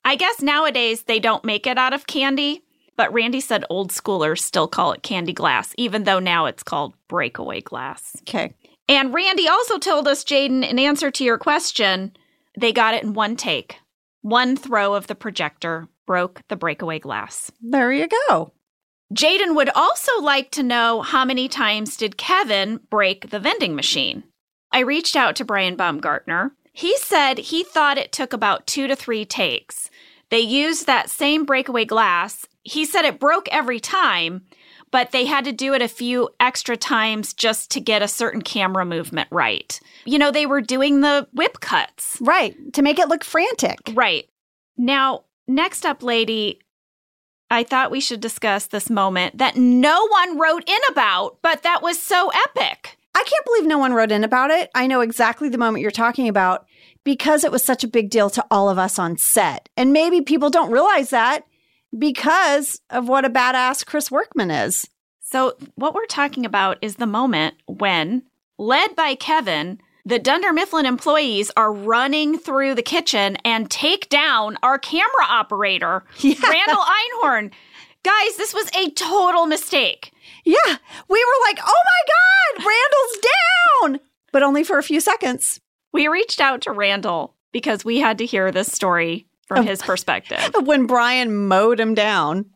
[0.05, 2.63] I guess nowadays they don't make it out of candy,
[2.97, 6.95] but Randy said old schoolers still call it candy glass, even though now it's called
[7.09, 8.17] breakaway glass.
[8.23, 8.55] Okay.
[8.89, 12.17] And Randy also told us, Jaden, in answer to your question,
[12.59, 13.79] they got it in one take.
[14.23, 17.51] One throw of the projector broke the breakaway glass.
[17.61, 18.53] There you go.
[19.15, 24.25] Jaden would also like to know how many times did Kevin break the vending machine?
[24.73, 26.53] I reached out to Brian Baumgartner.
[26.73, 29.91] He said he thought it took about two to three takes.
[30.31, 32.47] They used that same breakaway glass.
[32.63, 34.43] He said it broke every time,
[34.91, 38.43] but they had to do it a few extra times just to get a certain
[38.43, 39.79] camera movement right.
[40.05, 42.19] You know, they were doing the whip cuts.
[42.21, 42.55] Right.
[42.75, 43.79] To make it look frantic.
[43.95, 44.29] Right.
[44.77, 46.61] Now, next up, lady,
[47.51, 51.83] I thought we should discuss this moment that no one wrote in about, but that
[51.83, 52.97] was so epic.
[53.15, 54.71] I can't believe no one wrote in about it.
[54.75, 56.67] I know exactly the moment you're talking about
[57.03, 59.69] because it was such a big deal to all of us on set.
[59.77, 61.47] And maybe people don't realize that
[61.97, 64.87] because of what a badass Chris Workman is.
[65.21, 68.23] So, what we're talking about is the moment when,
[68.59, 74.57] led by Kevin, the Dunder Mifflin employees are running through the kitchen and take down
[74.63, 77.51] our camera operator, Randall Einhorn.
[78.05, 80.13] Guys, this was a total mistake.
[80.45, 80.77] Yeah,
[81.09, 85.61] we were like, oh my God, Randall's down, but only for a few seconds.
[85.93, 90.39] We reached out to Randall because we had to hear this story from his perspective.
[90.65, 92.47] When Brian mowed him down.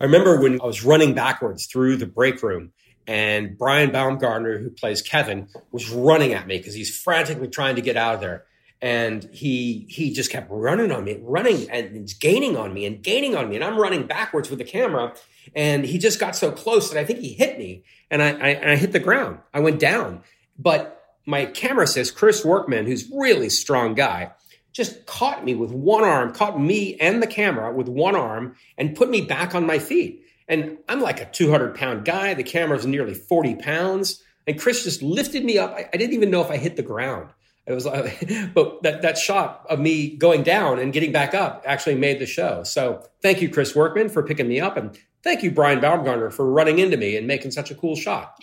[0.00, 2.72] I remember when I was running backwards through the break room
[3.06, 7.82] and Brian Baumgartner, who plays Kevin, was running at me because he's frantically trying to
[7.82, 8.44] get out of there.
[8.82, 13.02] And he he just kept running on me, running and he's gaining on me and
[13.02, 13.56] gaining on me.
[13.56, 15.12] And I'm running backwards with the camera.
[15.54, 17.82] And he just got so close that I think he hit me.
[18.10, 19.40] And I, I, and I hit the ground.
[19.52, 20.22] I went down.
[20.58, 24.32] But my camera says Chris Workman, who's really strong guy,
[24.72, 28.96] just caught me with one arm, caught me and the camera with one arm, and
[28.96, 30.24] put me back on my feet.
[30.48, 32.34] And I'm like a 200 pound guy.
[32.34, 34.22] The camera's nearly 40 pounds.
[34.46, 35.72] And Chris just lifted me up.
[35.72, 37.30] I, I didn't even know if I hit the ground.
[37.66, 41.62] It was like, but that, that shot of me going down and getting back up
[41.66, 42.64] actually made the show.
[42.64, 44.76] So thank you, Chris Workman, for picking me up.
[44.76, 48.36] And thank you, Brian Baumgartner, for running into me and making such a cool shot.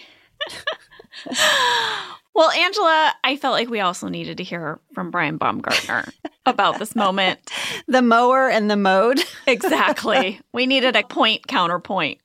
[2.38, 6.06] well, Angela, I felt like we also needed to hear from Brian Baumgartner
[6.46, 7.40] about this moment.
[7.88, 9.20] the mower and the mode.
[9.48, 10.40] exactly.
[10.54, 12.20] We needed a point counterpoint.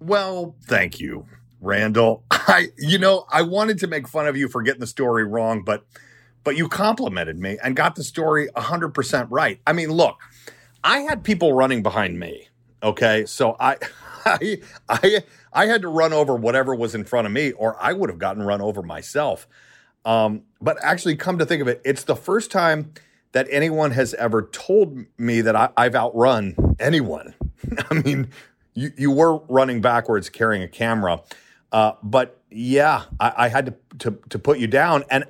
[0.00, 1.26] Well, thank you,
[1.62, 2.24] Randall.
[2.30, 5.62] I, you know, I wanted to make fun of you for getting the story wrong,
[5.64, 5.86] but,
[6.44, 9.60] but you complimented me and got the story 100% right.
[9.66, 10.18] I mean, look,
[10.84, 12.48] I had people running behind me.
[12.82, 13.24] Okay.
[13.24, 13.78] So I,
[14.26, 17.92] I, I, I had to run over whatever was in front of me, or I
[17.92, 19.46] would have gotten run over myself.
[20.04, 22.92] Um, but actually, come to think of it, it's the first time
[23.32, 27.34] that anyone has ever told me that I, have outrun anyone.
[27.90, 28.28] I mean,
[28.74, 31.22] you, you were running backwards carrying a camera.
[31.70, 35.04] Uh, but yeah, I, I had to, to, to put you down.
[35.10, 35.24] And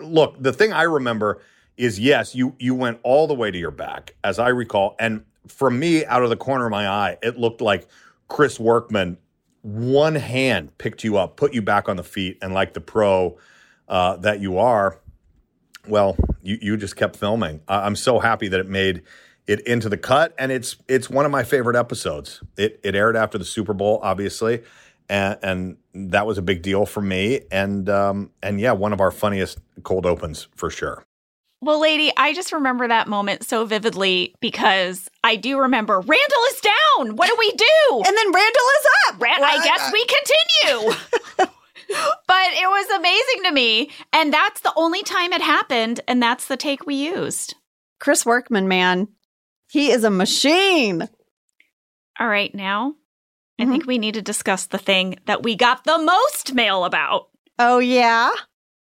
[0.00, 1.40] look, the thing I remember
[1.76, 4.96] is yes, you you went all the way to your back, as I recall.
[4.98, 7.86] And from me, out of the corner of my eye, it looked like
[8.26, 9.16] Chris Workman,
[9.68, 13.38] one hand picked you up, put you back on the feet, and like the pro
[13.88, 14.98] uh, that you are,
[15.86, 17.60] well, you you just kept filming.
[17.68, 19.02] I'm so happy that it made
[19.46, 22.42] it into the cut, and it's it's one of my favorite episodes.
[22.56, 24.62] It it aired after the Super Bowl, obviously,
[25.08, 25.76] and, and
[26.12, 27.40] that was a big deal for me.
[27.50, 31.04] And um, and yeah, one of our funniest cold opens for sure.
[31.60, 36.60] Well, lady, I just remember that moment so vividly because I do remember Randall is
[36.60, 37.16] down.
[37.16, 38.02] What do we do?
[38.06, 39.20] And then Randall is up.
[39.20, 40.96] Ra- I guess we continue.
[41.88, 43.90] but it was amazing to me.
[44.12, 46.00] And that's the only time it happened.
[46.06, 47.56] And that's the take we used.
[47.98, 49.08] Chris Workman, man,
[49.68, 51.08] he is a machine.
[52.20, 52.94] All right, now
[53.58, 53.72] I mm-hmm.
[53.72, 57.28] think we need to discuss the thing that we got the most mail about.
[57.58, 58.30] Oh, yeah?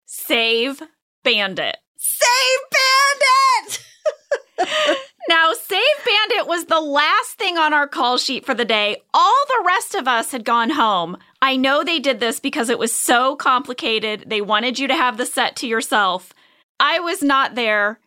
[0.07, 0.83] Save
[1.23, 1.77] Bandit.
[2.07, 2.61] Save
[4.59, 4.99] Bandit!
[5.29, 9.03] now, Save Bandit was the last thing on our call sheet for the day.
[9.13, 11.17] All the rest of us had gone home.
[11.43, 14.25] I know they did this because it was so complicated.
[14.29, 16.33] They wanted you to have the set to yourself.
[16.79, 17.99] I was not there.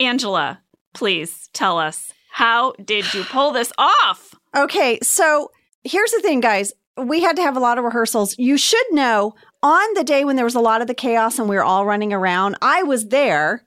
[0.00, 0.60] Angela,
[0.92, 4.34] please tell us how did you pull this off?
[4.56, 5.50] Okay, so
[5.84, 6.72] here's the thing, guys.
[6.96, 8.38] We had to have a lot of rehearsals.
[8.38, 11.48] You should know on the day when there was a lot of the chaos and
[11.48, 13.64] we were all running around, I was there,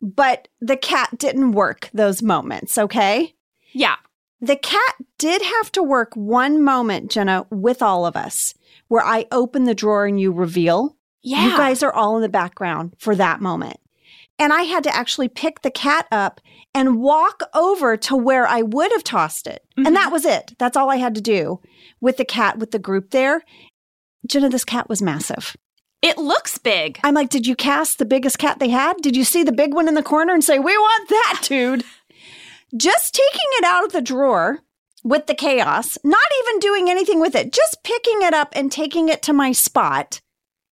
[0.00, 3.34] but the cat didn't work those moments, okay?
[3.72, 3.96] Yeah.
[4.40, 8.54] The cat did have to work one moment, Jenna, with all of us,
[8.88, 10.96] where I open the drawer and you reveal.
[11.22, 11.50] Yeah.
[11.50, 13.78] You guys are all in the background for that moment.
[14.38, 16.40] And I had to actually pick the cat up
[16.74, 19.62] and walk over to where I would have tossed it.
[19.76, 19.86] Mm-hmm.
[19.86, 20.54] And that was it.
[20.58, 21.60] That's all I had to do
[22.00, 23.42] with the cat, with the group there.
[24.26, 25.56] Jenna, this cat was massive.
[26.02, 27.00] It looks big.
[27.02, 28.98] I'm like, did you cast the biggest cat they had?
[28.98, 31.84] Did you see the big one in the corner and say, we want that, dude?
[32.76, 34.58] just taking it out of the drawer
[35.04, 39.08] with the chaos, not even doing anything with it, just picking it up and taking
[39.08, 40.20] it to my spot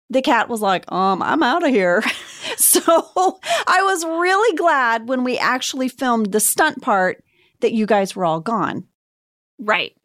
[0.09, 2.01] the cat was like, um, I'm out of here.
[2.57, 2.81] so
[3.67, 7.23] I was really glad when we actually filmed the stunt part
[7.61, 8.85] that you guys were all gone.
[9.59, 9.95] Right.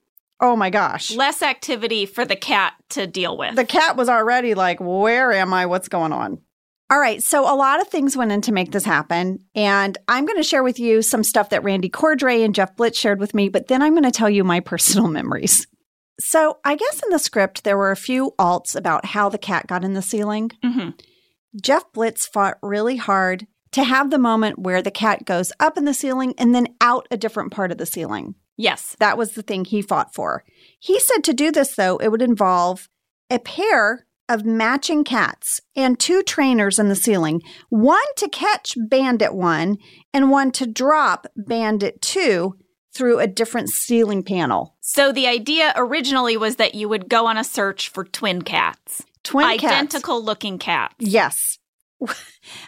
[0.40, 1.14] Oh my gosh.
[1.14, 3.56] Less activity for the cat to deal with.
[3.56, 5.66] The cat was already like, Where am I?
[5.66, 6.40] What's going on?
[6.90, 7.22] All right.
[7.22, 9.40] So a lot of things went in to make this happen.
[9.54, 12.98] And I'm going to share with you some stuff that Randy Cordray and Jeff Blitz
[12.98, 15.66] shared with me, but then I'm going to tell you my personal memories.
[16.20, 19.66] So I guess in the script, there were a few alts about how the cat
[19.66, 20.50] got in the ceiling.
[20.62, 20.90] Mm-hmm.
[21.60, 25.84] Jeff Blitz fought really hard to have the moment where the cat goes up in
[25.84, 28.36] the ceiling and then out a different part of the ceiling.
[28.56, 28.96] Yes.
[29.00, 30.44] That was the thing he fought for.
[30.78, 32.88] He said to do this, though, it would involve
[33.30, 39.34] a pair of matching cats and two trainers in the ceiling one to catch Bandit
[39.34, 39.76] 1
[40.14, 42.56] and one to drop Bandit 2
[42.94, 44.76] through a different ceiling panel.
[44.80, 49.02] So the idea originally was that you would go on a search for twin cats.
[49.24, 50.26] Twin Identical cats.
[50.26, 50.94] looking cats.
[50.98, 51.58] Yes.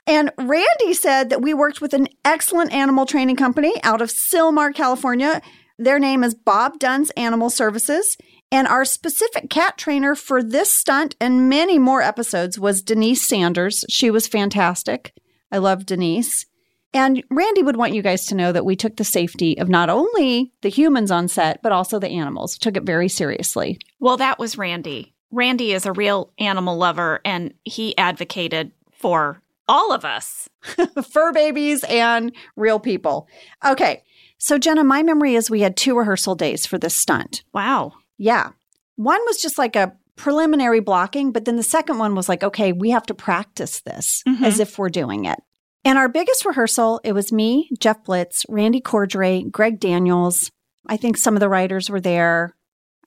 [0.07, 4.75] And Randy said that we worked with an excellent animal training company out of Sylmar,
[4.75, 5.43] California.
[5.79, 8.17] Their name is Bob Dunn's Animal Services.
[8.51, 13.85] And our specific cat trainer for this stunt and many more episodes was Denise Sanders.
[13.89, 15.13] She was fantastic.
[15.51, 16.47] I love Denise.
[16.95, 19.91] And Randy would want you guys to know that we took the safety of not
[19.91, 22.57] only the humans on set, but also the animals.
[22.57, 23.79] Took it very seriously.
[24.01, 25.15] Well, that was Randy.
[25.31, 30.49] Randy is a real animal lover and he advocated for all of us.
[31.11, 33.29] Fur babies and real people.
[33.65, 34.03] Okay.
[34.39, 37.43] So, Jenna, my memory is we had two rehearsal days for this stunt.
[37.55, 37.93] Wow.
[38.19, 38.51] Yeah.
[38.97, 42.73] One was just like a preliminary blocking, but then the second one was like, okay,
[42.73, 44.43] we have to practice this Mhm.
[44.43, 45.39] as if we're doing it.
[45.85, 50.51] And our biggest rehearsal, it was me, Jeff Blitz, Randy Cordray, Greg Daniels.
[50.87, 52.57] I think some of the writers were there.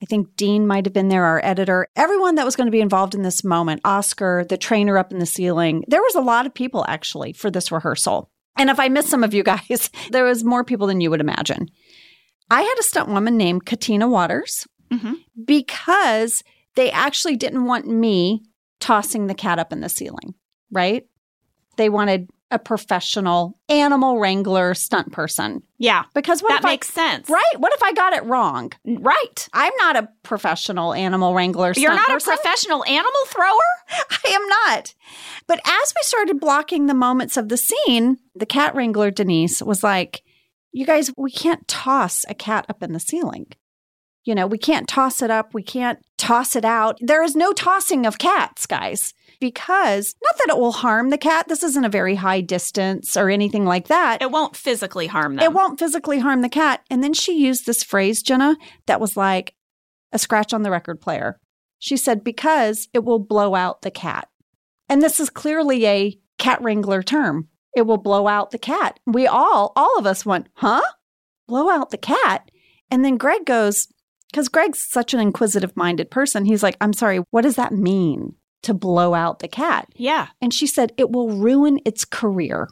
[0.02, 1.86] I think Dean might have been there, our editor.
[1.94, 5.18] Everyone that was going to be involved in this moment, Oscar, the trainer up in
[5.18, 5.84] the ceiling.
[5.88, 8.30] There was a lot of people actually for this rehearsal.
[8.56, 11.20] And if I missed some of you guys, there was more people than you would
[11.20, 11.68] imagine.
[12.50, 15.16] I had a stunt woman named Katina Waters Mhm.
[15.44, 16.42] because
[16.74, 18.42] they actually didn't want me
[18.80, 20.34] tossing the cat up in the ceiling,
[20.70, 21.06] right?
[21.76, 25.62] They wanted a professional animal wrangler stunt person.
[25.78, 26.04] Yeah.
[26.14, 27.28] Because what that if I- makes sense.
[27.30, 27.54] right?
[27.58, 28.72] What if I got it wrong?
[28.84, 29.48] Right.
[29.52, 31.72] I'm not a professional animal wrangler.
[31.76, 32.32] You're not person.
[32.32, 33.70] a professional animal thrower?
[34.24, 34.94] I am not.
[35.46, 39.82] But as we started blocking the moments of the scene, the cat wrangler, Denise, was
[39.84, 40.22] like,
[40.72, 43.46] You guys, we can't toss a cat up in the ceiling.
[44.24, 45.54] You know, we can't toss it up.
[45.54, 46.98] We can't toss it out.
[47.00, 51.48] There is no tossing of cats, guys, because not that it will harm the cat.
[51.48, 54.22] This isn't a very high distance or anything like that.
[54.22, 55.44] It won't physically harm them.
[55.44, 56.84] It won't physically harm the cat.
[56.90, 59.54] And then she used this phrase, Jenna, that was like
[60.12, 61.40] a scratch on the record player.
[61.78, 64.28] She said, because it will blow out the cat.
[64.88, 67.48] And this is clearly a cat wrangler term.
[67.74, 69.00] It will blow out the cat.
[69.06, 70.82] We all, all of us went, huh?
[71.46, 72.50] Blow out the cat.
[72.90, 73.88] And then Greg goes,
[74.30, 76.44] because Greg's such an inquisitive minded person.
[76.44, 79.88] He's like, I'm sorry, what does that mean to blow out the cat?
[79.96, 80.28] Yeah.
[80.40, 82.68] And she said, it will ruin its career.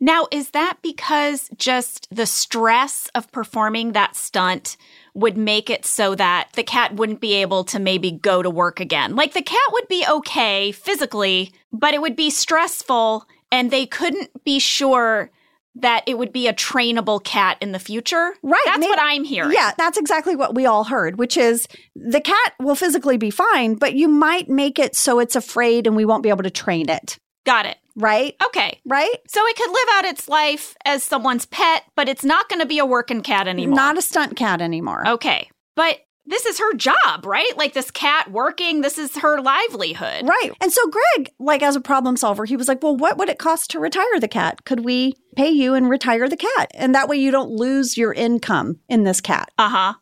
[0.00, 4.76] Now, is that because just the stress of performing that stunt
[5.14, 8.80] would make it so that the cat wouldn't be able to maybe go to work
[8.80, 9.14] again?
[9.16, 14.44] Like the cat would be okay physically, but it would be stressful and they couldn't
[14.44, 15.30] be sure
[15.76, 18.34] that it would be a trainable cat in the future.
[18.42, 18.60] Right.
[18.64, 19.52] That's May- what I'm hearing.
[19.52, 21.66] Yeah, that's exactly what we all heard, which is
[21.96, 25.96] the cat will physically be fine, but you might make it so it's afraid and
[25.96, 27.18] we won't be able to train it.
[27.44, 27.76] Got it.
[27.96, 28.34] Right?
[28.46, 28.80] Okay.
[28.86, 29.14] Right?
[29.28, 32.66] So it could live out its life as someone's pet, but it's not going to
[32.66, 33.76] be a working cat anymore.
[33.76, 35.06] Not a stunt cat anymore.
[35.06, 35.48] Okay.
[35.76, 37.56] But this is her job, right?
[37.56, 40.26] Like this cat working, this is her livelihood.
[40.26, 40.50] Right.
[40.60, 43.38] And so Greg, like as a problem solver, he was like, well, what would it
[43.38, 44.64] cost to retire the cat?
[44.64, 46.70] Could we pay you and retire the cat?
[46.74, 49.50] And that way you don't lose your income in this cat.
[49.58, 49.94] Uh huh.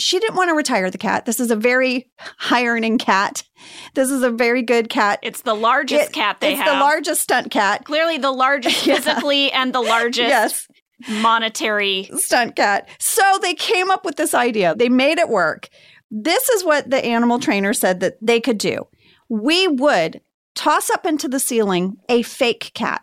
[0.00, 1.26] She didn't want to retire the cat.
[1.26, 3.42] This is a very high earning cat.
[3.94, 5.18] This is a very good cat.
[5.24, 6.72] It's the largest It- cat they it's have.
[6.72, 7.84] the largest stunt cat.
[7.84, 8.94] Clearly the largest Yeah.
[9.00, 10.67] physically and the largest Yes.
[11.08, 12.10] Monetary.
[12.16, 12.88] stunt cat.
[12.98, 14.74] So they came up with this idea.
[14.74, 15.68] They made it work.
[16.10, 18.86] This is what the animal trainer said that they could do.
[19.28, 20.20] We would
[20.54, 23.02] toss up into the ceiling a fake cat.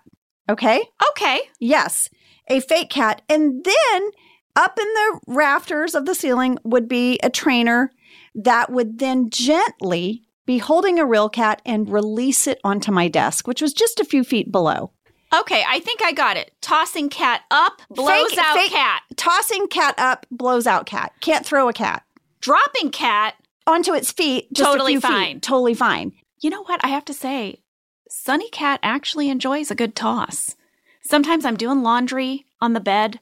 [0.49, 0.81] Okay?
[1.11, 1.41] Okay.
[1.59, 2.09] Yes,
[2.49, 3.21] a fake cat.
[3.29, 4.11] And then
[4.55, 7.91] up in the rafters of the ceiling would be a trainer
[8.35, 13.47] that would then gently be holding a real cat and release it onto my desk,
[13.47, 14.91] which was just a few feet below.
[15.33, 16.51] Okay, I think I got it.
[16.61, 19.01] Tossing cat up, blows Fake- out fake- cat.
[19.15, 21.13] Tossing cat up, blows out cat.
[21.19, 22.03] Can't throw a cat.
[22.41, 23.35] Dropping cat.
[23.67, 25.35] onto its feet, just Totally fine.
[25.37, 26.11] feet, totally fine.
[26.39, 26.79] You know what?
[26.85, 27.63] I have to say,
[28.07, 30.55] Sunny Cat actually enjoys a good toss.
[31.01, 33.19] Sometimes I'm doing laundry on the bed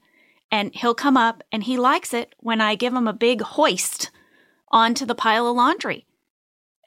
[0.51, 4.12] and he'll come up and he likes it when I give him a big hoist
[4.70, 6.06] onto the pile of laundry.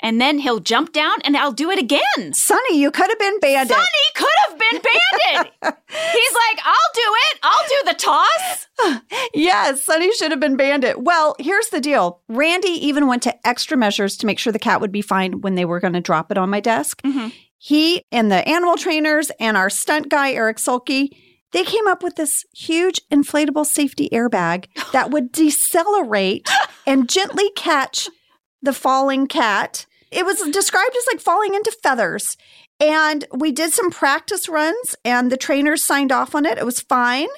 [0.02, 2.32] And then he'll jump down and I'll do it again.
[2.32, 3.74] Sonny, you could have been Bandit.
[3.76, 5.52] Sonny could have been Bandit.
[5.88, 7.00] He's like, I'll do
[7.32, 7.38] it.
[7.42, 8.66] I'll do the toss.
[9.34, 11.02] Yes, Sonny should have been Bandit.
[11.02, 12.20] Well, here's the deal.
[12.28, 15.54] Randy even went to extra measures to make sure the cat would be fine when
[15.56, 17.00] they were going to drop it on my desk.
[17.02, 17.32] Mhm.
[17.58, 21.16] He and the animal trainers and our stunt guy, Eric Sulky,
[21.52, 26.48] they came up with this huge inflatable safety airbag that would decelerate
[26.86, 28.08] and gently catch
[28.66, 29.86] the falling cat.
[30.10, 32.36] It was described as like falling into feathers.
[32.78, 36.58] And we did some practice runs, and the trainers signed off on it.
[36.58, 37.28] It was fine.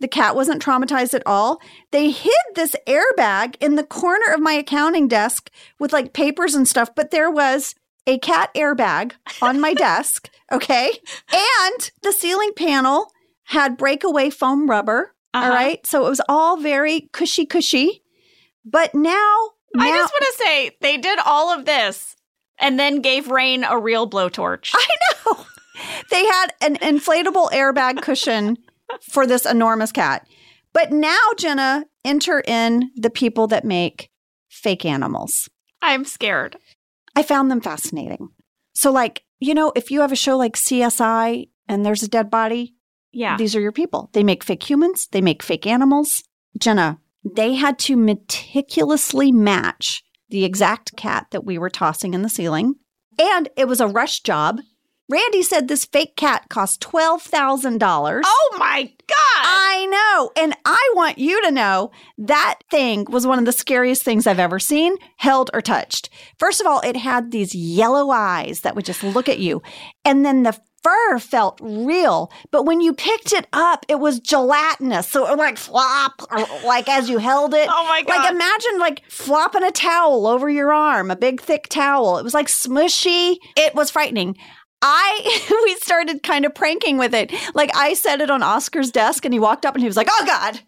[0.00, 1.60] The cat wasn't traumatized at all.
[1.92, 6.66] They hid this airbag in the corner of my accounting desk with like papers and
[6.66, 7.74] stuff, but there was
[8.06, 10.28] a cat airbag on my desk.
[10.50, 10.90] Okay.
[11.32, 13.12] And the ceiling panel
[13.44, 15.46] had breakaway foam rubber Uh-huh.
[15.46, 15.86] All right.
[15.86, 18.02] So it was all very cushy, cushy.
[18.64, 22.16] But now, now I just want to say they did all of this
[22.58, 24.72] and then gave Rainn a real blowtorch.
[24.74, 24.86] I
[25.26, 25.44] know.
[26.10, 28.58] They had an inflatable airbag cushion
[29.12, 30.26] for this enormous cat.
[30.74, 34.10] But now, Jenna, enter in the people that make
[34.50, 35.48] fake animals.
[35.80, 36.56] I'm scared.
[37.16, 38.28] I found them fascinating.
[38.74, 42.30] So, like, you know, if you have a show like CSI and there's a dead
[42.30, 42.74] body,
[43.12, 43.36] Yeah.
[43.38, 44.10] these are your people.
[44.12, 46.22] They make fake humans, they make fake animals.
[46.58, 52.28] Jenna, they had to meticulously match the exact cat that we were tossing in the
[52.28, 52.74] ceiling.
[53.20, 54.60] And it was a rush job.
[55.10, 58.22] Randy said this fake cat cost $12,000.
[58.24, 59.16] Oh my God.
[59.42, 60.30] I know.
[60.40, 64.38] And I want you to know that thing was one of the scariest things I've
[64.38, 66.10] ever seen, held, or touched.
[66.38, 69.62] First of all, it had these yellow eyes that would just look at you.
[70.04, 72.32] And then the fur felt real.
[72.50, 75.08] But when you picked it up, it was gelatinous.
[75.08, 76.22] So it would like flop,
[76.64, 77.68] like as you held it.
[77.80, 78.16] Oh my God.
[78.16, 82.18] Like imagine like flopping a towel over your arm, a big thick towel.
[82.18, 83.36] It was like smushy.
[83.56, 84.36] It was frightening.
[84.82, 87.32] I we started kind of pranking with it.
[87.54, 90.08] Like I set it on Oscar's desk and he walked up and he was like,
[90.10, 90.60] "Oh god."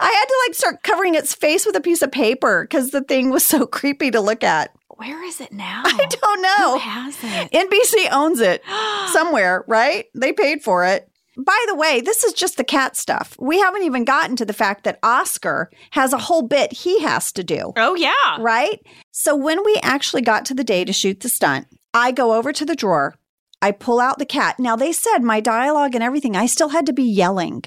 [0.00, 3.02] I had to like start covering its face with a piece of paper cuz the
[3.02, 4.70] thing was so creepy to look at.
[5.00, 5.80] Where is it now?
[5.86, 6.78] I don't Who know.
[6.78, 7.50] has it?
[7.52, 8.62] NBC owns it
[9.12, 10.04] somewhere, right?
[10.14, 11.10] They paid for it.
[11.38, 13.34] By the way, this is just the cat stuff.
[13.40, 17.32] We haven't even gotten to the fact that Oscar has a whole bit he has
[17.32, 17.72] to do.
[17.76, 18.36] Oh, yeah.
[18.40, 18.78] Right?
[19.10, 22.52] So when we actually got to the day to shoot the stunt, I go over
[22.52, 23.14] to the drawer.
[23.62, 24.58] I pull out the cat.
[24.58, 27.62] Now they said my dialogue and everything, I still had to be yelling.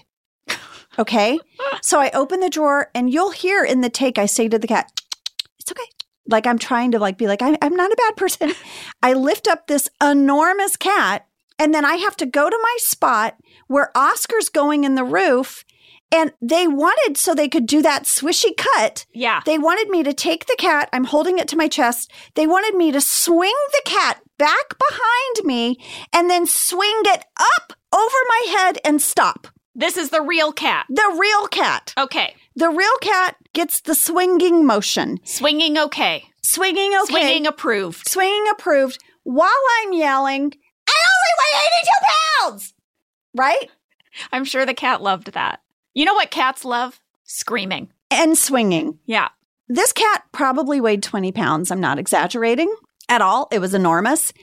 [1.00, 1.40] Okay.
[1.82, 4.68] so I open the drawer and you'll hear in the take I say to the
[4.68, 4.92] cat,
[5.60, 5.90] it's okay.
[6.28, 8.54] Like I'm trying to like be like, I'm, I'm not a bad person.
[9.04, 11.28] I lift up this enormous cat
[11.60, 15.64] and then I have to go to my spot where Oscar's going in the roof.
[16.12, 19.08] And they wanted so they could do that swishy cut.
[19.14, 19.42] Yeah.
[19.48, 20.88] They wanted me to take the cat.
[20.94, 22.12] I'm holding it to my chest.
[22.36, 25.78] They wanted me to swing the cat back behind me
[26.14, 29.48] and then swing it up over my head and stop.
[29.74, 30.86] This is the real cat.
[30.88, 31.96] The real cat.
[31.98, 32.36] Okay.
[32.56, 35.20] The real cat gets the swinging motion.
[35.24, 36.26] Swinging okay.
[36.44, 37.12] Swinging okay.
[37.12, 38.08] Swinging approved.
[38.08, 39.50] swinging approved while
[39.82, 40.54] I'm yelling,
[40.88, 41.92] I only weigh 82
[42.42, 42.74] pounds.
[43.36, 43.72] Right?
[44.32, 45.62] I'm sure the cat loved that.
[45.94, 47.00] You know what cats love?
[47.24, 47.90] Screaming.
[48.12, 49.00] And swinging.
[49.06, 49.30] Yeah.
[49.70, 51.72] This cat probably weighed 20 pounds.
[51.72, 52.74] I'm not exaggerating
[53.10, 53.48] at all.
[53.52, 54.34] It was enormous.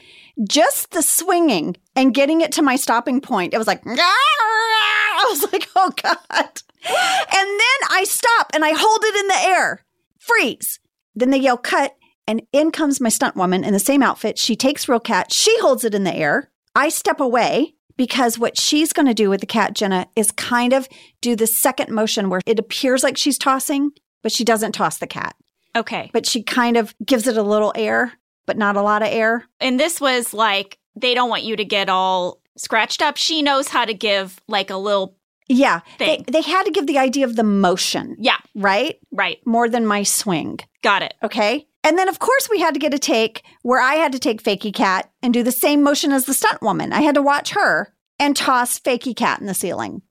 [0.49, 5.53] Just the swinging and getting it to my stopping point, it was like, I was
[5.53, 6.63] like, oh God.
[6.85, 9.85] And then I stop and I hold it in the air,
[10.18, 10.81] freeze.
[11.14, 11.95] Then they yell, cut.
[12.26, 14.39] And in comes my stunt woman in the same outfit.
[14.39, 16.51] She takes Real Cat, she holds it in the air.
[16.74, 20.72] I step away because what she's going to do with the cat, Jenna, is kind
[20.72, 20.89] of
[21.20, 23.91] do the second motion where it appears like she's tossing,
[24.22, 25.35] but she doesn't toss the cat
[25.76, 26.11] Okay.
[26.12, 28.12] but she kind of gives it a little air,
[28.47, 29.45] but not a lot of air.
[29.61, 33.16] And this was like, they don't want you to get all scratched up.
[33.16, 35.16] She knows how to give like a little,
[35.51, 35.81] Yeah.
[35.99, 38.99] They, they had to give the idea of the motion, yeah, right?
[39.11, 39.39] right.
[39.45, 40.61] More than my swing.
[40.83, 41.15] Got it.
[41.25, 41.67] Okay.
[41.83, 44.43] And then, of course, we had to get a take where I had to take
[44.43, 46.93] Fakey Cat and do the same motion as the stunt woman.
[46.93, 50.03] I had to watch her and toss Fakey Cat in the ceiling,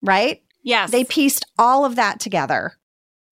[0.00, 0.42] right?
[0.62, 0.92] Yes.
[0.92, 2.74] They pieced all of that together.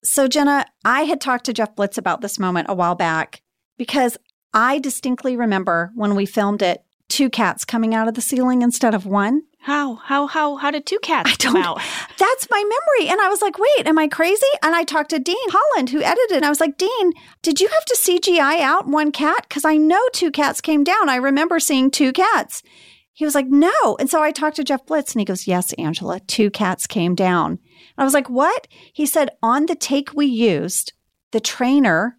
[0.03, 3.43] So, Jenna, I had talked to Jeff Blitz about this moment a while back
[3.79, 4.19] because
[4.53, 8.95] I distinctly remember when we filmed it, two cats coming out of the ceiling instead
[8.95, 9.43] of one.
[9.63, 11.81] How, how, how, how did two cats I come out?
[12.19, 13.11] That's my memory.
[13.11, 14.45] And I was like, wait, am I crazy?
[14.61, 17.69] And I talked to Dean Holland, who edited, and I was like, Dean, did you
[17.69, 19.47] have to CGI out one cat?
[19.49, 21.09] Because I know two cats came down.
[21.09, 22.65] I remember seeing two cats.
[23.13, 23.97] He was like, no.
[24.01, 27.15] And so I talked to Jeff Blitz, and he goes, yes, Angela, two cats came
[27.15, 27.53] down.
[27.53, 27.59] And
[27.99, 28.67] I was like, what?
[28.93, 30.93] He said, on the take we used,
[31.31, 32.19] the trainer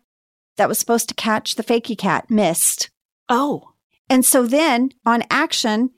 [0.55, 2.89] that was supposed to catch the fakey cat missed.
[3.27, 3.73] Oh,
[4.09, 5.89] And so then on action,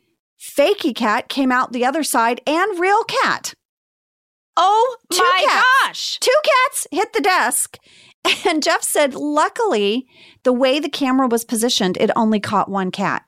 [0.46, 3.54] fakey cat came out the other side and real cat.
[4.58, 5.66] oh Two my cats.
[5.84, 6.20] gosh.
[6.20, 7.78] Two cats hit the desk.
[8.48, 10.08] And Jeff said, luckily,
[10.44, 13.24] the way the camera was positioned, it only caught one cat.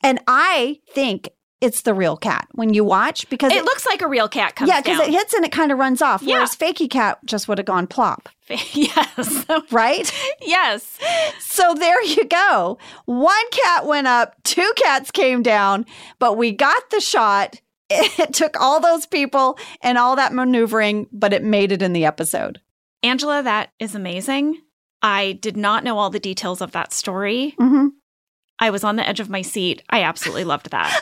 [0.00, 1.28] And I think
[1.60, 4.68] it's the real cat when you watch because It looks like a real cat comes
[4.68, 6.22] yeah, because it hits and it kind of runs off.
[6.22, 6.34] Yeah.
[6.34, 9.44] Whereas fakey cat just would have gone plop, yes.
[9.72, 10.12] right?
[10.42, 10.98] yes.
[11.40, 12.78] So there you go.
[13.06, 15.84] One cat went up, two cats came down,
[16.18, 17.60] but we got the shot.
[17.90, 22.04] It took all those people and all that maneuvering, but it made it in the
[22.04, 22.60] episode.
[23.02, 24.60] Angela, that is amazing.
[25.00, 27.54] I did not know all the details of that story.
[27.58, 27.88] hmm
[28.58, 29.82] I was on the edge of my seat.
[29.88, 31.00] I absolutely loved that.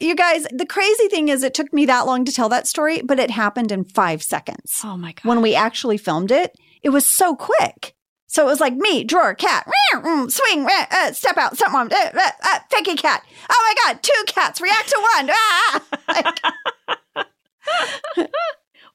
[0.00, 3.00] You guys, the crazy thing is, it took me that long to tell that story,
[3.02, 4.80] but it happened in five seconds.
[4.84, 5.24] Oh my God.
[5.28, 7.94] When we actually filmed it, it was so quick.
[8.26, 12.10] So it was like me, drawer, cat, mm, swing, uh, uh, step out, someone, uh,
[12.14, 13.24] uh, uh, fakey cat.
[13.48, 15.30] Oh my God, two cats react to one.
[15.32, 15.82] Ah!
[16.08, 16.40] Like,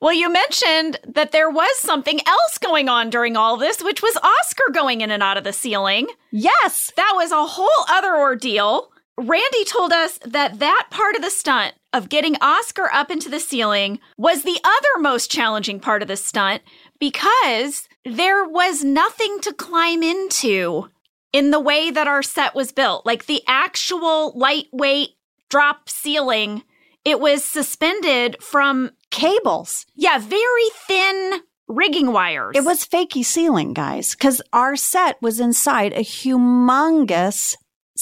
[0.02, 4.16] Well, you mentioned that there was something else going on during all this, which was
[4.18, 6.08] Oscar going in and out of the ceiling.
[6.32, 6.91] yes.
[6.95, 8.91] That was a whole other ordeal.
[9.20, 13.39] Randy told us that that part of the stunt of getting Oscar up into the
[13.39, 16.61] ceiling was the other most challenging part of the stunt
[16.99, 20.88] because there was nothing to climb into
[21.34, 23.05] in the way that our set was built.
[23.05, 25.09] Like the actual lightweight
[25.49, 26.63] drop ceiling,
[27.03, 29.86] it was suspended from, Cables.
[29.95, 32.55] yeah, very thin rigging wires.
[32.55, 37.55] It was fakey ceiling, guys, because our set was inside a humongous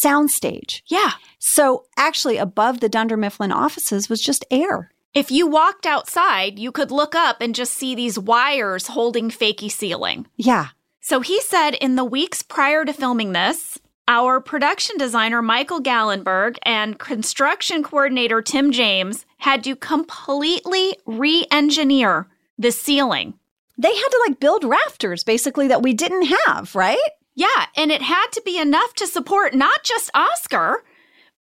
[0.04, 0.82] soundstage.
[0.88, 1.12] yeah.
[1.40, 4.92] So actually, above the Dunder Mifflin offices was just air.
[5.14, 9.72] If you walked outside, you could look up and just see these wires holding fakey
[9.72, 10.28] ceiling.
[10.36, 10.68] Yeah.
[11.02, 16.58] So he said in the weeks prior to filming this, our production designer Michael Gallenberg
[16.64, 22.28] and construction coordinator Tim James had to completely re engineer
[22.58, 23.34] the ceiling.
[23.78, 26.98] They had to like build rafters basically that we didn't have, right?
[27.38, 30.84] Yeah, and it had to be enough to support not just Oscar,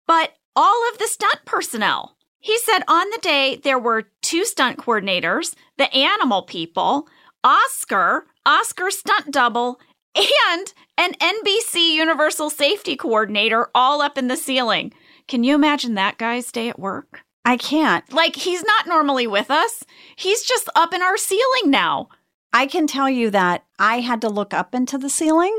[0.07, 2.19] but all of the stunt personnel.
[2.39, 7.09] He said on the day there were two stunt coordinators, the animal people,
[7.43, 9.81] Oscar, Oscar stunt double,
[10.15, 14.93] and an NBC Universal Safety Coordinator all up in the ceiling.
[15.27, 17.23] Can you imagine that guy's day at work?
[17.47, 18.13] I can't.
[18.13, 19.83] Like, he's not normally with us.
[20.17, 22.11] He's just up in our ceiling now.
[22.53, 25.59] I can tell you that I had to look up into the ceiling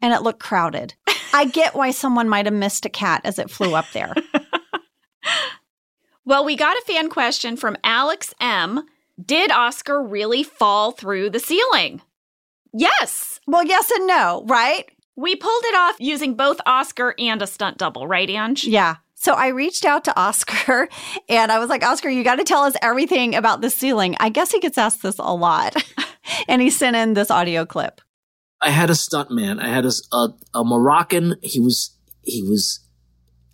[0.00, 0.94] and it looked crowded.
[1.32, 4.14] I get why someone might have missed a cat as it flew up there.
[6.28, 8.84] Well, we got a fan question from Alex M.
[9.24, 12.02] Did Oscar really fall through the ceiling?
[12.74, 13.40] Yes.
[13.46, 14.84] well, yes and no, right?
[15.16, 18.64] We pulled it off using both Oscar and a stunt double, right, Ange?
[18.64, 18.96] Yeah.
[19.14, 20.90] So I reached out to Oscar
[21.30, 24.14] and I was like, Oscar, you got to tell us everything about the ceiling.
[24.20, 25.82] I guess he gets asked this a lot.
[26.46, 28.02] and he sent in this audio clip.
[28.60, 29.60] I had a stuntman.
[29.60, 31.36] I had a, a, a Moroccan.
[31.42, 32.80] He was he was,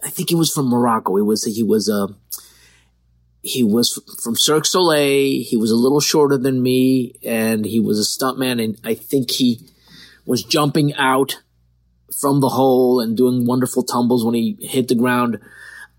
[0.02, 1.16] I think he was from Morocco.
[1.16, 2.08] He was he was a
[3.42, 5.44] he was from Cirque Soleil.
[5.44, 8.62] He was a little shorter than me, and he was a stuntman.
[8.62, 9.60] And I think he
[10.24, 11.42] was jumping out
[12.18, 15.38] from the hole and doing wonderful tumbles when he hit the ground.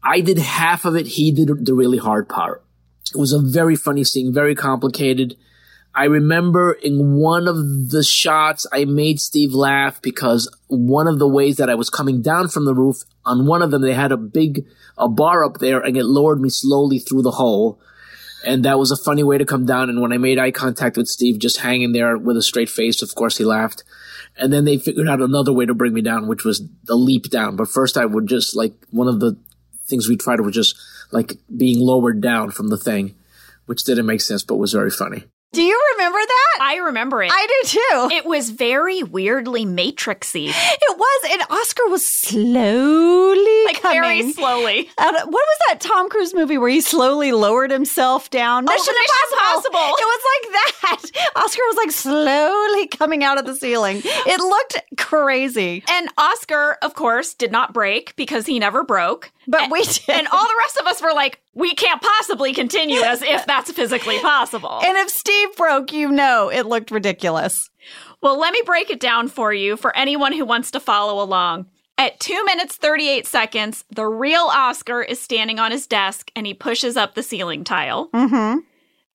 [0.04, 1.06] I did half of it.
[1.06, 2.64] He did the really hard part.
[3.14, 5.38] It was a very funny scene, very complicated.
[5.98, 7.56] I remember in one of
[7.90, 12.22] the shots, I made Steve laugh because one of the ways that I was coming
[12.22, 14.66] down from the roof, on one of them, they had a big,
[14.98, 17.80] a bar up there and it lowered me slowly through the hole.
[18.46, 19.90] And that was a funny way to come down.
[19.90, 23.02] And when I made eye contact with Steve, just hanging there with a straight face,
[23.02, 23.86] of course he laughed.
[24.36, 27.30] And then they figured out another way to bring me down, which was the leap
[27.30, 27.56] down.
[27.56, 29.38] But first I would just like, one of the
[29.86, 30.76] things we tried was just
[31.14, 33.16] like being lowered down from the thing,
[33.66, 35.24] which didn't make sense, but was very funny.
[35.56, 36.60] Do you remember that?
[36.62, 37.32] I remember it.
[37.34, 38.10] I do too.
[38.16, 44.02] it was very weirdly matrixy, It was, and Oscar was slowly like coming.
[44.02, 44.90] very slowly.
[44.98, 48.66] out of- what was that Tom Cruise movie where he slowly lowered himself down?
[48.68, 48.94] Oh, Mission
[49.32, 49.80] Impossible.
[49.80, 51.32] It was like that.
[51.36, 54.02] Oscar was like slowly coming out of the ceiling.
[54.04, 59.32] It looked crazy, And Oscar, of course, did not break because he never broke.
[59.48, 60.10] but and, we did.
[60.10, 63.72] and all the rest of us were like, we can't possibly continue as if that's
[63.72, 64.82] physically possible.
[64.84, 67.70] And if Steve broke, you know it looked ridiculous.
[68.22, 71.68] Well, let me break it down for you for anyone who wants to follow along.
[71.98, 76.54] At 2 minutes 38 seconds, the real Oscar is standing on his desk and he
[76.54, 78.10] pushes up the ceiling tile.
[78.10, 78.60] Mm-hmm.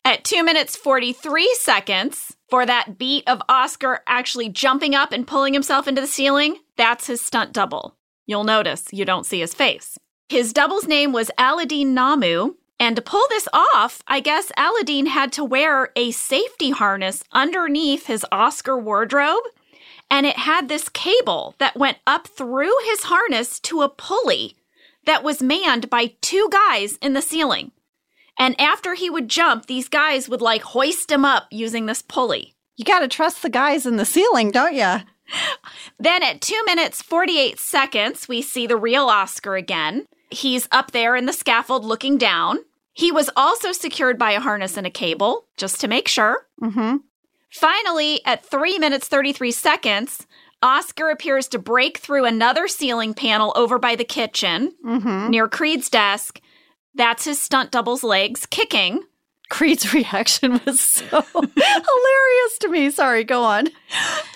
[0.05, 5.53] At 2 minutes 43 seconds, for that beat of Oscar actually jumping up and pulling
[5.53, 7.97] himself into the ceiling, that's his stunt double.
[8.27, 9.99] You'll notice you don't see his face.
[10.31, 15.33] His double's name was Aladdin Namu, and to pull this off, I guess Aladdin had
[15.35, 19.45] to wear a safety harness underneath his Oscar wardrobe,
[20.11, 24.57] and it had this cable that went up through his harness to a pulley
[25.05, 27.71] that was manned by two guys in the ceiling.
[28.39, 32.55] And after he would jump, these guys would like hoist him up using this pulley.
[32.77, 34.97] You got to trust the guys in the ceiling, don't you?
[35.99, 40.07] Then at 2 minutes 48 seconds, we see the real Oscar again.
[40.31, 42.61] He's up there in the scaffold looking down.
[42.93, 46.47] He was also secured by a harness and a cable, just to make sure.
[46.63, 46.97] Mm-hmm.
[47.53, 50.27] Finally, at 3 minutes 33 seconds,
[50.63, 55.31] Oscar appears to break through another ceiling panel over by the kitchen Mm-hmm.
[55.31, 56.41] near Creed's desk.
[56.95, 59.03] That's his stunt double's legs kicking.
[59.49, 62.91] Creed's reaction was so hilarious to me.
[62.91, 63.69] Sorry, go on.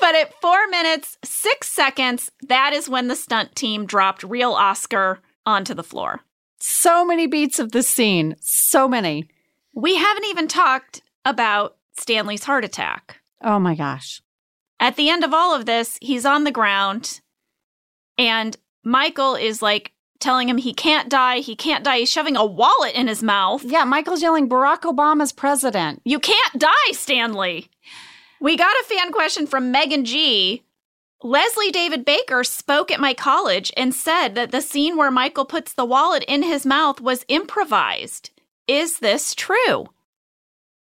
[0.00, 5.20] But at four minutes, six seconds, that is when the stunt team dropped real Oscar
[5.46, 6.20] onto the floor.
[6.58, 8.36] So many beats of this scene.
[8.40, 9.28] So many.
[9.74, 13.20] We haven't even talked about Stanley's heart attack.
[13.42, 14.22] Oh my gosh.
[14.80, 17.20] At the end of all of this, he's on the ground
[18.18, 21.98] and Michael is like telling him he can't die, he can't die.
[21.98, 23.62] He's shoving a wallet in his mouth.
[23.64, 26.00] Yeah, Michael's yelling, Barack Obama's president.
[26.04, 27.68] You can't die, Stanley.
[28.40, 30.63] We got a fan question from Megan G.
[31.24, 35.72] Leslie David Baker spoke at my college and said that the scene where Michael puts
[35.72, 38.28] the wallet in his mouth was improvised.
[38.68, 39.86] Is this true?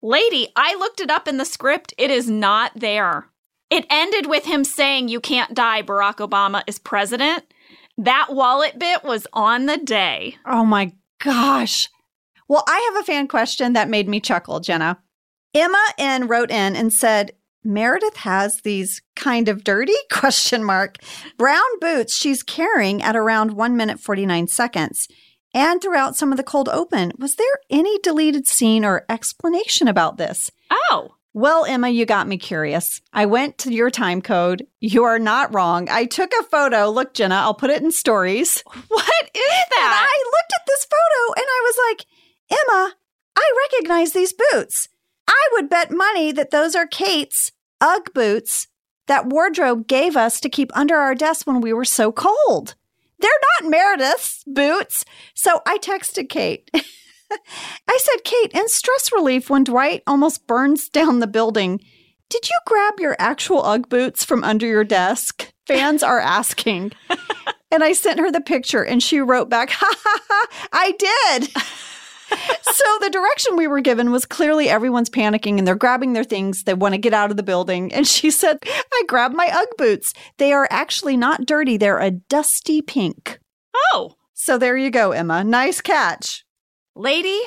[0.03, 1.95] Lady, I looked it up in the script.
[1.97, 3.28] It is not there.
[3.70, 7.45] It ended with him saying, You can't die, Barack Obama is president.
[7.97, 10.38] That wallet bit was on the day.
[10.45, 11.88] Oh my gosh.
[12.49, 14.99] Well, I have a fan question that made me chuckle, Jenna.
[15.55, 17.30] Emma N wrote in and said,
[17.64, 20.98] Meredith has these kind of dirty question mark
[21.38, 25.08] brown boots she's carrying at around 1 minute 49 seconds.
[25.54, 30.16] And throughout some of the cold open, was there any deleted scene or explanation about
[30.16, 30.50] this?
[30.70, 31.14] Oh.
[31.34, 33.00] Well, Emma, you got me curious.
[33.12, 34.66] I went to your time code.
[34.80, 35.88] You are not wrong.
[35.88, 36.90] I took a photo.
[36.90, 38.62] Look, Jenna, I'll put it in stories.
[38.88, 40.08] What is And that?
[40.08, 42.06] I looked at this photo and I was like,
[42.50, 42.94] Emma,
[43.36, 44.88] I recognize these boots.
[45.28, 48.68] I would bet money that those are Kate's Ugg boots
[49.08, 52.74] that wardrobe gave us to keep under our desk when we were so cold.
[53.18, 55.04] They're not Meredith's boots.
[55.34, 56.70] So I texted Kate.
[56.74, 61.80] I said, Kate, in stress relief, when Dwight almost burns down the building,
[62.28, 65.52] did you grab your actual Ugg boots from under your desk?
[65.66, 66.92] Fans are asking.
[67.72, 71.48] And I sent her the picture and she wrote back, ha ha ha, I did.
[72.62, 76.64] so the direction we were given was clearly everyone's panicking and they're grabbing their things.
[76.64, 77.92] They want to get out of the building.
[77.92, 80.12] And she said, I grabbed my Ugg boots.
[80.38, 83.38] They are actually not dirty, they're a dusty pink.
[83.92, 85.44] oh, So there you go, Emma.
[85.44, 86.44] Nice catch.
[86.94, 87.40] lady,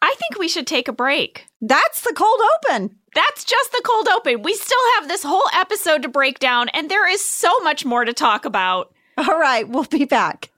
[0.00, 1.46] I think we should take a break.
[1.60, 2.96] That's the cold open.
[3.14, 4.42] That's just the cold open.
[4.42, 8.04] We still have this whole episode to break down, and there is so much more
[8.04, 8.92] to talk about.
[9.18, 10.50] All right, we'll be back.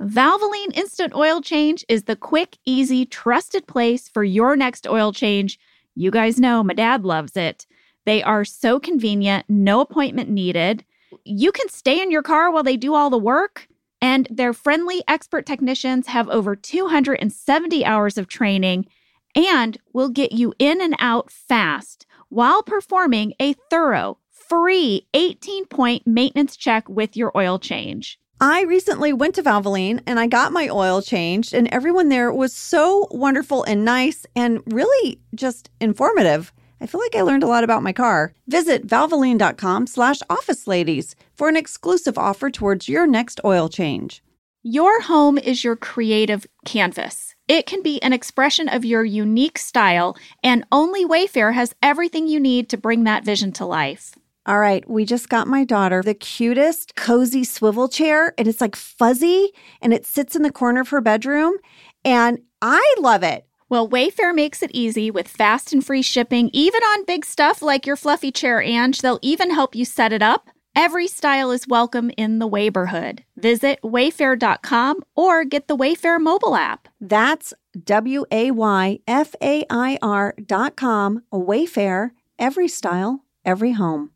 [0.00, 5.58] Valvoline Instant Oil Change is the quick, easy, trusted place for your next oil change.
[5.94, 7.66] You guys know my dad loves it.
[8.04, 10.84] They are so convenient, no appointment needed.
[11.24, 13.68] You can stay in your car while they do all the work.
[14.02, 18.86] And their friendly expert technicians have over 270 hours of training
[19.34, 26.06] and will get you in and out fast while performing a thorough, free 18 point
[26.06, 28.20] maintenance check with your oil change.
[28.40, 32.52] I recently went to Valvoline and I got my oil changed, and everyone there was
[32.52, 36.52] so wonderful and nice and really just informative.
[36.78, 38.34] I feel like I learned a lot about my car.
[38.46, 44.22] Visit valvoline.com slash office ladies for an exclusive offer towards your next oil change.
[44.62, 47.34] Your home is your creative canvas.
[47.48, 52.40] It can be an expression of your unique style, and only Wayfair has everything you
[52.40, 54.14] need to bring that vision to life.
[54.46, 58.76] All right, we just got my daughter the cutest cozy swivel chair, and it's like
[58.76, 59.50] fuzzy
[59.82, 61.54] and it sits in the corner of her bedroom.
[62.04, 63.44] And I love it.
[63.68, 67.86] Well, Wayfair makes it easy with fast and free shipping, even on big stuff like
[67.86, 69.00] your fluffy chair, Ange.
[69.00, 70.48] They'll even help you set it up.
[70.76, 73.24] Every style is welcome in the neighborhood.
[73.36, 76.86] Visit wayfair.com or get the Wayfair mobile app.
[77.00, 84.10] That's W A Y F A I R dot com, Wayfair, every style, every home.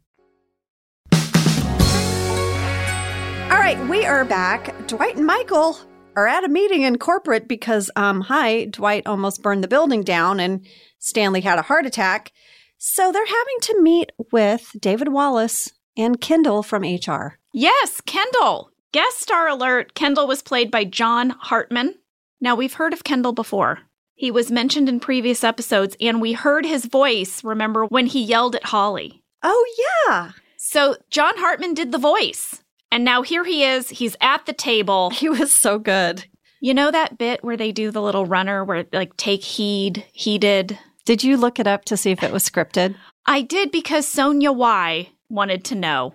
[3.75, 4.75] Right, we are back.
[4.89, 5.79] Dwight and Michael
[6.17, 10.41] are at a meeting in corporate because, um, hi, Dwight almost burned the building down
[10.41, 10.67] and
[10.99, 12.33] Stanley had a heart attack.
[12.79, 17.39] So they're having to meet with David Wallace and Kendall from HR.
[17.53, 18.73] Yes, Kendall.
[18.91, 21.95] Guest star alert Kendall was played by John Hartman.
[22.41, 23.79] Now, we've heard of Kendall before.
[24.17, 28.57] He was mentioned in previous episodes, and we heard his voice, remember, when he yelled
[28.57, 29.23] at Holly.
[29.45, 30.33] Oh, yeah.
[30.57, 32.65] So, John Hartman did the voice.
[32.93, 33.89] And now here he is.
[33.89, 35.11] He's at the table.
[35.11, 36.27] He was so good.
[36.61, 40.79] You know that bit where they do the little runner where, like, take heed, heeded?
[41.05, 42.97] Did you look it up to see if it was scripted?
[43.27, 46.15] I did because Sonia Y wanted to know.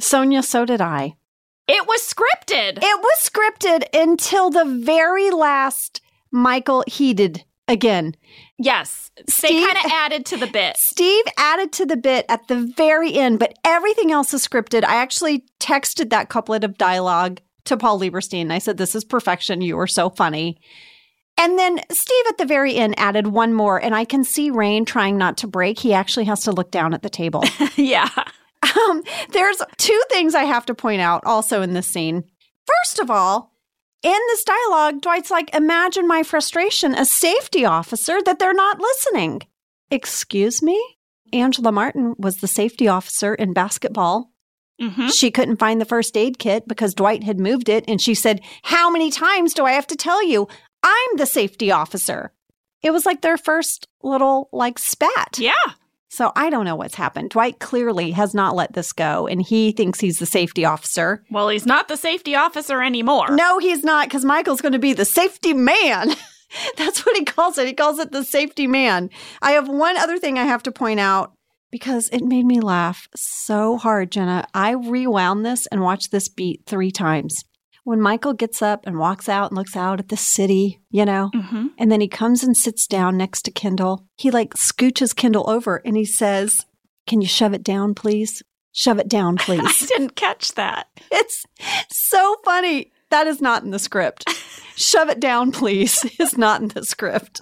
[0.00, 1.16] Sonia, so did I.
[1.66, 2.78] It was scripted.
[2.78, 6.00] It was scripted until the very last
[6.30, 8.14] Michael heeded again.
[8.58, 9.10] Yes.
[9.16, 10.76] They Steve- kind of added to the bit.
[10.76, 14.84] Steve added to the bit at the very end, but everything else is scripted.
[14.84, 18.50] I actually texted that couplet of dialogue to Paul Lieberstein.
[18.50, 19.60] I said, This is perfection.
[19.60, 20.58] You are so funny.
[21.40, 24.84] And then Steve at the very end added one more, and I can see Rainn
[24.84, 25.78] trying not to break.
[25.78, 27.44] He actually has to look down at the table.
[27.76, 28.10] yeah.
[28.62, 32.24] Um, there's two things I have to point out also in this scene.
[32.66, 33.52] First of all,
[34.02, 39.42] in this dialogue, Dwight's like, imagine my frustration as safety officer that they're not listening.
[39.90, 40.82] Excuse me?
[41.32, 44.30] Angela Martin was the safety officer in basketball.
[44.80, 47.84] hmm She couldn't find the first aid kit because Dwight had moved it.
[47.88, 50.48] And she said, How many times do I have to tell you?
[50.82, 52.32] I'm the safety officer.
[52.82, 55.38] It was like their first little like spat.
[55.38, 55.52] Yeah.
[56.08, 57.30] So I don't know what's happened.
[57.30, 61.22] Dwight clearly has not let this go, and he thinks he's the safety officer.
[61.30, 63.30] Well, he's not the safety officer anymore.
[63.30, 66.10] No, he's not, because Michael's going to be the safety man.
[66.76, 67.66] That's what he calls it.
[67.66, 69.10] He calls it the safety man.
[69.42, 71.32] I have one other thing I have to point out
[71.70, 74.46] because it made me laugh so hard, Jenna.
[74.54, 77.44] I rewound this and watched this beat three times.
[77.88, 81.30] When Michael gets up and walks out and looks out at the city, you know,
[81.32, 84.04] hmm and then he comes and sits down next to Kendall.
[84.14, 86.66] He like scooches Kendall over and he says,
[87.06, 88.42] Can you shove it down, please?
[88.72, 89.62] Shove it down, please.
[89.84, 90.88] I didn't catch that.
[91.10, 91.46] it's
[91.90, 92.92] so funny.
[93.08, 94.28] That is not in the script.
[94.76, 97.40] shove it down, please, is not in the script.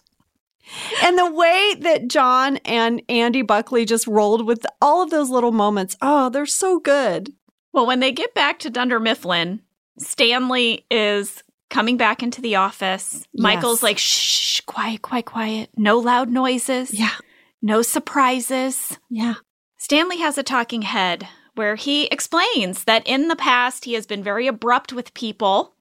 [1.03, 5.51] And the way that John and Andy Buckley just rolled with all of those little
[5.51, 7.33] moments, oh, they're so good.
[7.73, 9.63] Well, when they get back to Dunder Mifflin,
[9.99, 13.27] Stanley is coming back into the office.
[13.35, 15.71] Michael's like, shh, shh, quiet, quiet, quiet.
[15.77, 16.93] No loud noises.
[16.93, 17.15] Yeah.
[17.63, 18.99] No surprises.
[19.11, 19.35] Yeah.
[19.77, 24.23] Stanley has a talking head where he explains that in the past he has been
[24.23, 25.75] very abrupt with people,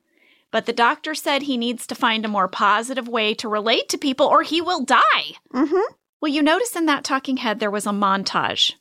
[0.51, 3.97] but the doctor said he needs to find a more positive way to relate to
[3.97, 5.35] people or he will die.
[5.53, 5.93] Mm-hmm.
[6.21, 8.73] Well, you notice in that talking head there was a montage.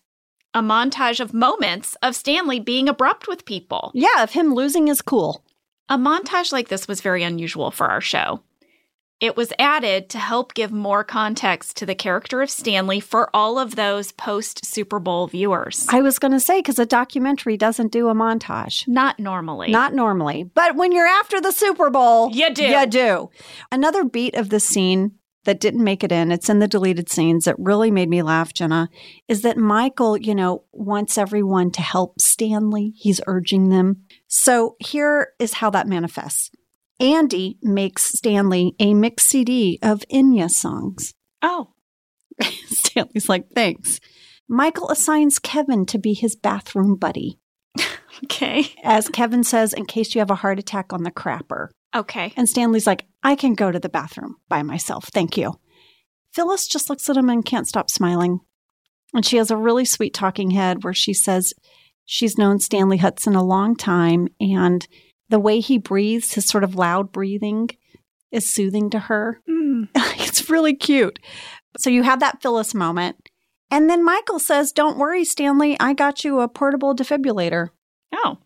[0.56, 3.90] A montage of moments of Stanley being abrupt with people.
[3.92, 5.44] Yeah, of him losing his cool.
[5.88, 8.40] A montage like this was very unusual for our show.
[9.20, 13.58] It was added to help give more context to the character of Stanley for all
[13.58, 15.86] of those post Super Bowl viewers.
[15.88, 18.86] I was going to say, because a documentary doesn't do a montage.
[18.86, 19.70] Not normally.
[19.70, 22.64] Not normally, but when you're after the Super Bowl, You do.
[22.64, 23.30] You do.
[23.72, 25.12] Another beat of the scene
[25.44, 28.52] that didn't make it in, it's in the deleted scenes that really made me laugh,
[28.52, 28.88] Jenna,
[29.28, 32.92] is that Michael, you know, wants everyone to help Stanley.
[32.96, 34.04] He's urging them.
[34.26, 36.50] So here is how that manifests.
[37.00, 41.14] Andy makes Stanley a mix CD of Enya songs.
[41.42, 41.72] Oh,
[42.42, 44.00] Stanley's like, thanks.
[44.48, 47.40] Michael assigns Kevin to be his bathroom buddy.
[48.24, 48.66] okay.
[48.82, 51.68] As Kevin says, in case you have a heart attack on the crapper.
[51.94, 52.32] Okay.
[52.36, 55.08] And Stanley's like, I can go to the bathroom by myself.
[55.12, 55.54] Thank you.
[56.32, 58.40] Phyllis just looks at him and can't stop smiling.
[59.14, 61.54] And she has a really sweet talking head where she says
[62.04, 64.26] she's known Stanley Hudson a long time.
[64.40, 64.86] And
[65.28, 67.70] the way he breathes, his sort of loud breathing,
[68.32, 69.40] is soothing to her.
[69.48, 69.84] Hmm.
[69.94, 71.20] it's really cute.
[71.78, 73.16] So you have that Phyllis moment.
[73.70, 77.68] And then Michael says, Don't worry, Stanley, I got you a portable defibrillator.
[78.14, 78.38] Oh.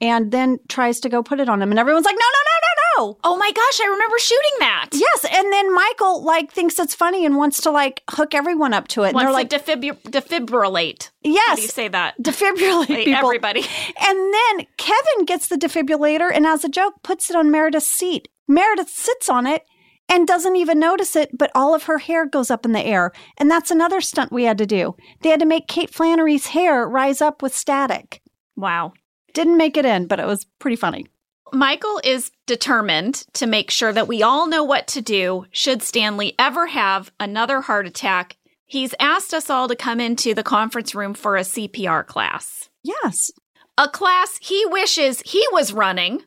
[0.00, 1.70] And then tries to go put it on him.
[1.70, 3.18] And everyone's like, No, no, no, no, no.
[3.24, 4.88] Oh my gosh, I remember shooting that.
[4.92, 8.88] Yes, and then Michael like thinks it's funny and wants to like hook everyone up
[8.88, 9.10] to it.
[9.10, 11.04] And they're like, defib- defibrillate.
[11.04, 12.20] How do you "Yes, say that?
[12.22, 13.60] defibrillate people." everybody.
[14.06, 18.28] And then Kevin gets the defibrillator and, as a joke, puts it on Meredith's seat.
[18.48, 19.62] Meredith sits on it
[20.08, 23.12] and doesn't even notice it, but all of her hair goes up in the air.
[23.38, 24.94] And that's another stunt we had to do.
[25.22, 28.22] They had to make Kate Flannery's hair rise up with static.
[28.56, 28.94] Wow.
[29.34, 31.06] Didn't make it in, but it was pretty funny.
[31.52, 36.34] Michael is determined to make sure that we all know what to do should Stanley
[36.38, 38.36] ever have another heart attack.
[38.66, 42.68] He's asked us all to come into the conference room for a CPR class.
[42.82, 43.30] Yes.
[43.78, 46.22] A class he wishes he was running,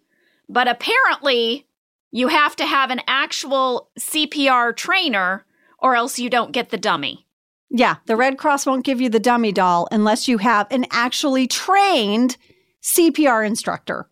[0.48, 1.68] but apparently
[2.12, 5.46] you have to have an actual CPR trainer
[5.80, 7.26] or else you don't get the dummy.
[7.70, 11.48] Yeah, the Red Cross won't give you the dummy doll unless you have an actually
[11.48, 12.36] trained
[12.84, 14.10] CPR instructor.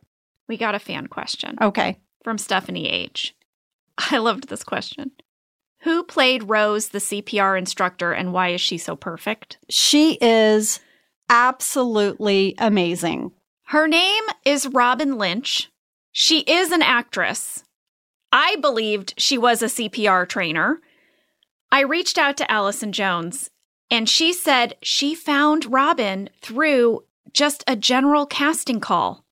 [0.47, 1.99] We got a fan question Okay.
[2.23, 3.35] from Stephanie H.
[4.11, 5.11] I loved this question.
[5.81, 9.57] Who played Rose, the CPR instructor, and why is she so perfect?
[9.69, 10.79] She is
[11.29, 13.31] absolutely amazing.
[13.67, 15.69] Her name is Robin Lynch.
[16.11, 17.63] She is an actress.
[18.31, 20.79] I believed she was a CPR trainer.
[21.71, 23.49] I reached out to Allison Jones,
[23.91, 27.03] and she said she found Robin through
[27.33, 29.25] just a general casting call,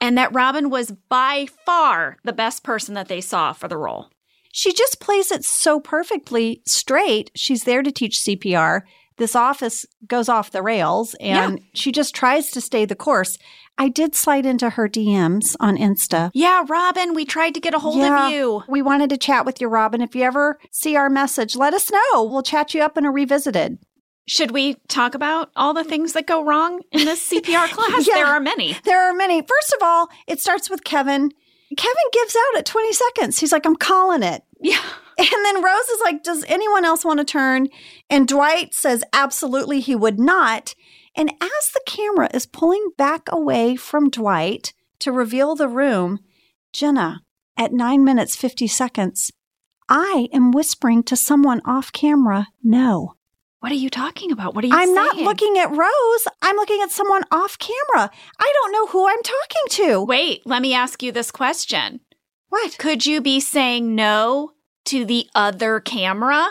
[0.00, 4.08] and that Robin was by far the best person that they saw for the role.
[4.52, 7.30] she just plays it so perfectly straight.
[7.36, 8.82] She's there to teach CPR.
[9.16, 13.38] This office goes off the rails and she just tries to stay the course.
[13.80, 16.30] I did slide into her DMs on Insta.
[16.34, 18.26] Yeah, Robin, we tried to get a hold Yeah.
[18.26, 18.62] of you.
[18.68, 20.02] We wanted to chat with you, Robin.
[20.02, 22.22] If you ever see our message, let us know.
[22.24, 23.78] We'll chat you up in a revisited.
[24.28, 28.06] Should we talk about all the things that go wrong in this CPR class?
[28.06, 28.16] Yeah.
[28.16, 28.76] There are many.
[28.84, 29.40] There are many.
[29.40, 31.30] First of all, it starts with Kevin.
[31.76, 33.38] Kevin gives out at 20 seconds.
[33.40, 34.42] He's like, I'm calling it.
[34.60, 34.82] Yeah.
[35.20, 37.68] And then Rose is like, Does anyone else want to turn?
[38.08, 40.74] And Dwight says, Absolutely, he would not.
[41.16, 46.20] And as the camera is pulling back away from Dwight to reveal the room,
[46.72, 47.22] Jenna,
[47.56, 49.32] at nine minutes, 50 seconds,
[49.88, 53.14] I am whispering to someone off camera, No.
[53.60, 54.54] What are you talking about?
[54.54, 54.94] What are you I'm saying?
[54.94, 56.28] not looking at Rose.
[56.40, 58.10] I'm looking at someone off camera.
[58.38, 60.02] I don't know who I'm talking to.
[60.02, 62.00] Wait, let me ask you this question.
[62.48, 62.78] What?
[62.78, 64.52] Could you be saying no
[64.86, 66.46] to the other camera?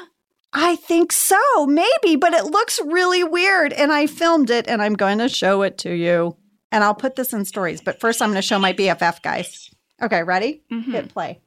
[0.52, 1.38] I think so,
[1.68, 3.72] maybe, but it looks really weird.
[3.74, 6.36] And I filmed it and I'm going to show it to you.
[6.72, 7.82] And I'll put this in stories.
[7.82, 9.70] But first, I'm going to show my BFF guys.
[10.02, 10.64] Okay, ready?
[10.72, 10.86] Mhm.
[10.92, 11.40] Hit play.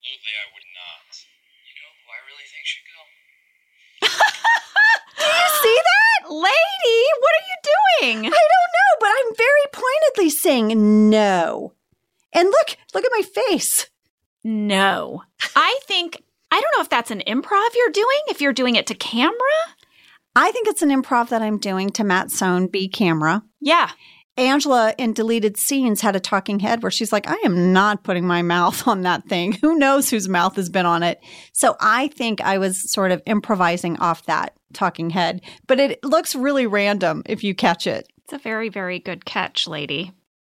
[0.00, 1.10] Absolutely, I would not.
[1.66, 3.00] You know who I really think should go?
[5.18, 6.30] Do you see that?
[6.30, 7.58] Lady, what are you
[8.12, 8.18] doing?
[8.26, 11.74] I don't know, but I'm very pointedly saying no.
[12.32, 13.88] And look, look at my face.
[14.44, 15.22] No.
[15.56, 18.86] I think, I don't know if that's an improv you're doing, if you're doing it
[18.88, 19.34] to camera.
[20.34, 23.42] I think it's an improv that I'm doing to Matt Sohn, B camera.
[23.60, 23.90] Yeah.
[24.36, 28.26] Angela in deleted scenes had a talking head where she's like, I am not putting
[28.26, 29.52] my mouth on that thing.
[29.60, 31.20] Who knows whose mouth has been on it?
[31.52, 36.34] So I think I was sort of improvising off that talking head, but it looks
[36.34, 38.06] really random if you catch it.
[38.24, 40.12] It's a very, very good catch, lady.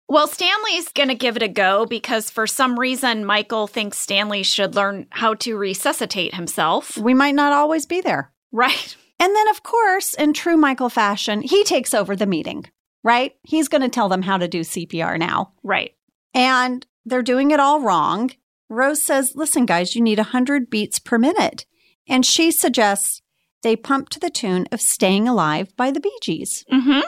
[0.08, 4.44] Well, Stanley's going to give it a go because for some reason, Michael thinks Stanley
[4.44, 6.96] should learn how to resuscitate himself.
[6.98, 8.32] We might not always be there.
[8.52, 8.96] Right.
[9.20, 12.66] And then, of course, in true Michael fashion, he takes over the meeting,
[13.04, 13.34] right?
[13.44, 15.54] He's going to tell them how to do CPR now.
[15.64, 15.96] Right.
[16.34, 18.32] And they're doing it all wrong.
[18.70, 21.66] Rose says, Listen, guys, you need 100 beats per minute.
[22.08, 23.22] And she suggests
[23.64, 26.64] they pump to the tune of Staying Alive by the Bee Gees.
[26.70, 27.00] hmm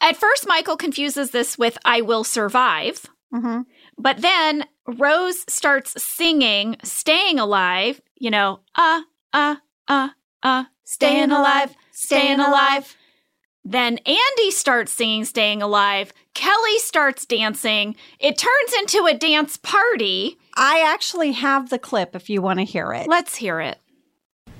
[0.00, 3.06] At first, Michael confuses this with I Will Survive.
[3.34, 3.62] Mm-hmm.
[3.98, 9.56] But then Rose starts singing Staying Alive, you know, uh, uh,
[9.88, 10.08] uh,
[10.42, 12.96] uh, staying alive, staying alive.
[13.64, 16.12] Then Andy starts singing Staying Alive.
[16.34, 17.96] Kelly starts dancing.
[18.20, 20.38] It turns into a dance party.
[20.54, 23.08] I actually have the clip if you want to hear it.
[23.08, 23.78] Let's hear it.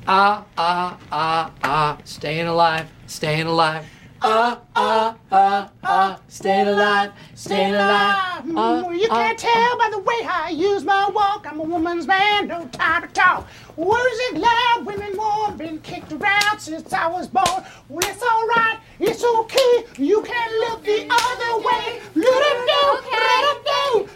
[0.09, 3.87] Ah, ah, ah, ah, staying alive, staying alive.
[4.29, 8.43] Ah, ah, ah, ah, staying alive, staying alive.
[8.57, 11.47] Ah, you can't tell by the way I use my walk.
[11.49, 13.47] I'm a woman's man, no time to talk.
[13.77, 17.63] Words are loud, women warm, been kicked around since I was born.
[17.89, 19.85] Well, it's alright, it's okay.
[19.97, 22.01] You can look the other way.
[22.17, 24.09] Let it go, let it go.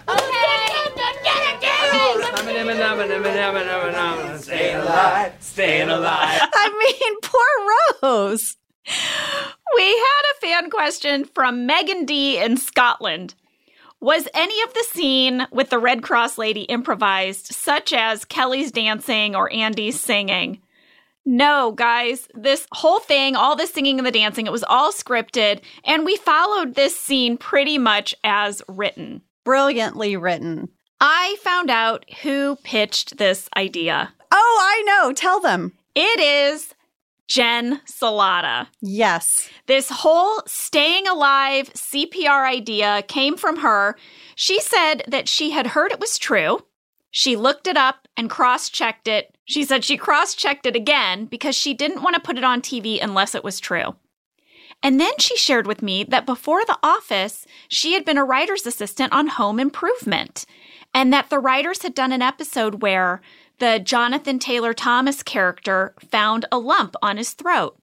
[4.40, 6.40] Staying alive, staying alive.
[6.52, 7.48] I mean, poor
[8.02, 8.56] Rose.
[9.74, 13.34] We had a fan question from Megan D in Scotland.
[14.00, 19.36] Was any of the scene with the Red Cross lady improvised, such as Kelly's dancing
[19.36, 20.60] or Andy's singing?
[21.26, 25.60] No, guys, this whole thing, all the singing and the dancing, it was all scripted,
[25.84, 29.20] and we followed this scene pretty much as written.
[29.44, 30.70] Brilliantly written.
[30.98, 34.12] I found out who pitched this idea.
[34.32, 35.12] Oh, I know.
[35.12, 35.72] Tell them.
[35.94, 36.74] It is
[37.30, 38.66] Jen Celotta.
[38.80, 39.48] Yes.
[39.66, 43.96] This whole staying alive CPR idea came from her.
[44.34, 46.58] She said that she had heard it was true.
[47.12, 49.36] She looked it up and cross checked it.
[49.44, 52.60] She said she cross checked it again because she didn't want to put it on
[52.60, 53.94] TV unless it was true.
[54.82, 58.66] And then she shared with me that before The Office, she had been a writer's
[58.66, 60.46] assistant on Home Improvement,
[60.92, 63.20] and that the writers had done an episode where
[63.60, 67.78] the Jonathan Taylor Thomas character found a lump on his throat.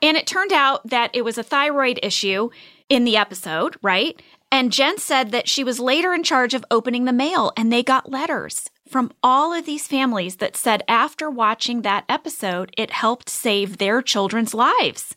[0.00, 2.50] And it turned out that it was a thyroid issue
[2.88, 4.20] in the episode, right?
[4.50, 7.82] And Jen said that she was later in charge of opening the mail, and they
[7.82, 13.30] got letters from all of these families that said after watching that episode, it helped
[13.30, 15.14] save their children's lives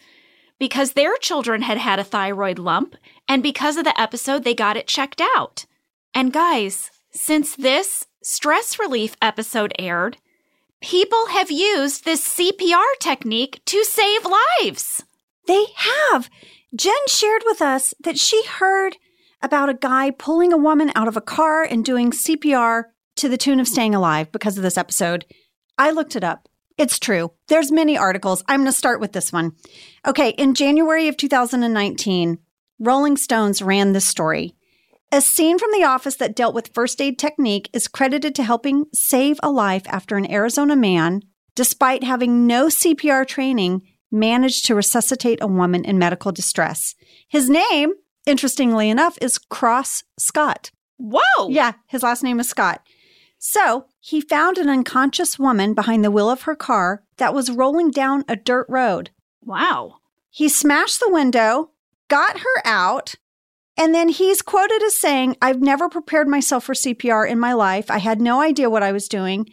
[0.58, 2.96] because their children had had a thyroid lump,
[3.28, 5.66] and because of the episode, they got it checked out.
[6.14, 10.18] And guys, since this stress relief episode aired,
[10.82, 15.04] people have used this CPR technique to save lives.
[15.46, 16.28] They have.
[16.76, 18.98] Jen shared with us that she heard
[19.44, 22.86] about a guy pulling a woman out of a car and doing CPR
[23.18, 25.26] to the tune of staying alive because of this episode.
[25.78, 26.50] I looked it up.
[26.80, 27.32] It's true.
[27.48, 28.44] There's many articles.
[28.48, 29.52] I'm going to start with this one.
[30.06, 32.40] Okay, in January of 2019,
[32.80, 34.56] Rolling Stones ran this story.
[35.16, 38.88] A scene from The Office that dealt with first aid technique is credited to helping
[38.94, 41.22] save a life after an Arizona man,
[41.56, 46.96] despite having no CPR training, managed to resuscitate a woman in medical distress.
[47.30, 47.94] His name,
[48.26, 50.72] interestingly enough, is Cross Scott.
[50.98, 51.48] Whoa!
[51.48, 52.82] Yeah, his last name is Scott.
[53.38, 57.90] So he found an unconscious woman behind the wheel of her car that was rolling
[57.90, 59.12] down a dirt road.
[59.42, 60.00] Wow.
[60.30, 61.72] He smashed the window,
[62.10, 63.16] got her out,
[63.78, 67.92] and then he's quoted as saying, I've never prepared myself for CPR in my life.
[67.92, 69.48] I had no idea what I was doing.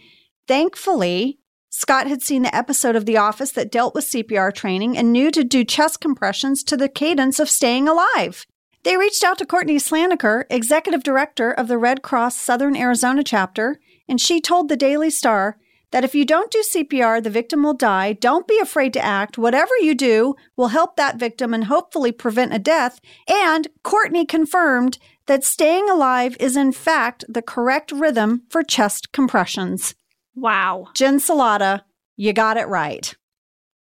[0.46, 1.38] Thankfully,
[1.70, 5.30] Scott had seen the episode of The Office that dealt with CPR training and knew
[5.30, 8.46] to do chest compressions to the cadence of staying alive.
[8.84, 13.80] They reached out to Courtney Slaniker, executive director of the Red Cross Southern Arizona chapter,
[14.08, 15.56] and she told the Daily Star
[15.92, 18.14] that if you don't do CPR, the victim will die.
[18.14, 19.38] Don't be afraid to act.
[19.38, 22.98] Whatever you do will help that victim and hopefully prevent a death.
[23.28, 29.94] And Courtney confirmed that staying alive is in fact the correct rhythm for chest compressions.
[30.34, 30.88] Wow.
[30.94, 31.82] Jen Celotta,
[32.16, 33.14] you got it right.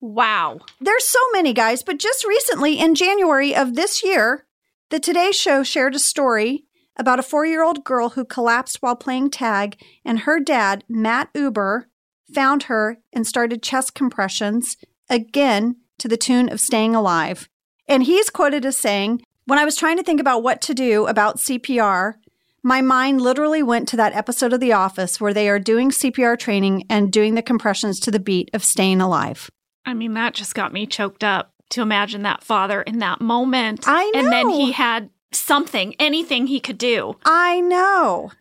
[0.01, 0.60] Wow.
[0.82, 4.45] There's so many guys, but just recently in January of this year,
[4.89, 6.66] the Today Show shared a story
[6.97, 11.30] about a four year old girl who collapsed while playing tag, and her dad, Matt
[11.34, 11.88] Uber,
[12.34, 14.77] found her and started chest compressions
[15.09, 17.47] again to the tune of staying alive.
[17.88, 21.05] And he's quoted as saying, When I was trying to think about what to do
[21.07, 22.15] about CPR,
[22.63, 26.39] my mind literally went to that episode of The Office where they are doing CPR
[26.39, 29.49] training and doing the compressions to the beat of staying alive.
[29.86, 33.84] I mean, that just got me choked up to imagine that father in that moment.
[33.86, 37.17] I And then he had something, anything he could do.
[37.25, 38.31] I know.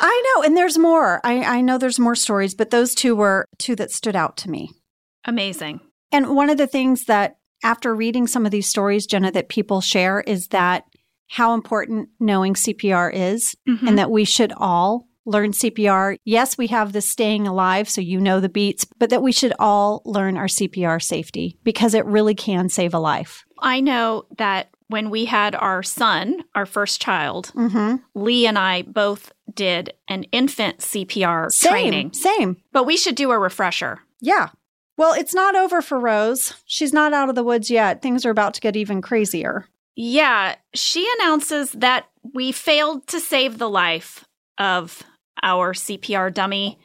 [0.00, 0.42] I know.
[0.42, 1.20] And there's more.
[1.24, 4.50] I, I know there's more stories, but those two were two that stood out to
[4.50, 4.70] me.
[5.24, 5.80] Amazing.
[6.12, 9.80] And one of the things that after reading some of these stories, Jenna, that people
[9.80, 10.84] share is that
[11.28, 13.86] how important knowing CPR is Mhm.
[13.88, 16.16] and that we should all learn CPR.
[16.24, 19.52] Yes, we have the staying alive, so you know the beats, but that we should
[19.58, 23.44] all learn our CPR safety because it really can save a life.
[23.58, 27.96] I know that when we had our son, our first child, Mm-hmm.
[28.14, 32.12] Lee and I both did an infant CPR Same, training.
[32.12, 32.56] same.
[32.72, 34.00] But we should do a refresher.
[34.20, 34.48] Yeah.
[34.96, 36.54] Well, it's not over for Rose.
[36.66, 38.02] She's not out of the woods yet.
[38.02, 39.66] Things are about to get even crazier.
[39.94, 44.24] Yeah, she announces that we failed to save the life
[44.58, 45.02] of
[45.42, 46.78] our CPR dummy.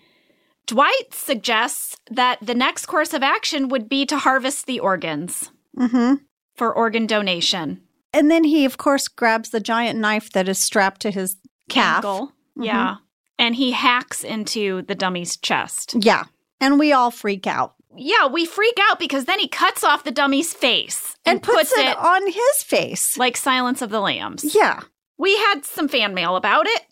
[0.66, 6.16] Dwight suggests that the next course of action would be to harvest the organs Mm-hmm.
[6.56, 7.82] for organ donation.
[8.14, 11.38] And then he, of course, grabs the giant knife that is strapped to his
[11.70, 12.04] calf.
[12.04, 12.30] Mhm.
[12.58, 12.96] Yeah.
[13.40, 15.96] And he hacks into the dummy's chest.
[16.00, 16.26] Yeah.
[16.62, 20.12] And we all freak out Yeah, we freak out because then he cuts off the
[20.12, 23.18] dummy's face and, puts, it, on his face.
[23.18, 24.56] like Silence of the Lambs.
[24.56, 24.80] Yeah.
[25.18, 26.84] We had some fan mail about it.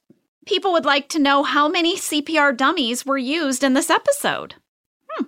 [0.46, 4.56] People would like to know how many CPR dummies were used in this episode.
[5.10, 5.26] Hmm.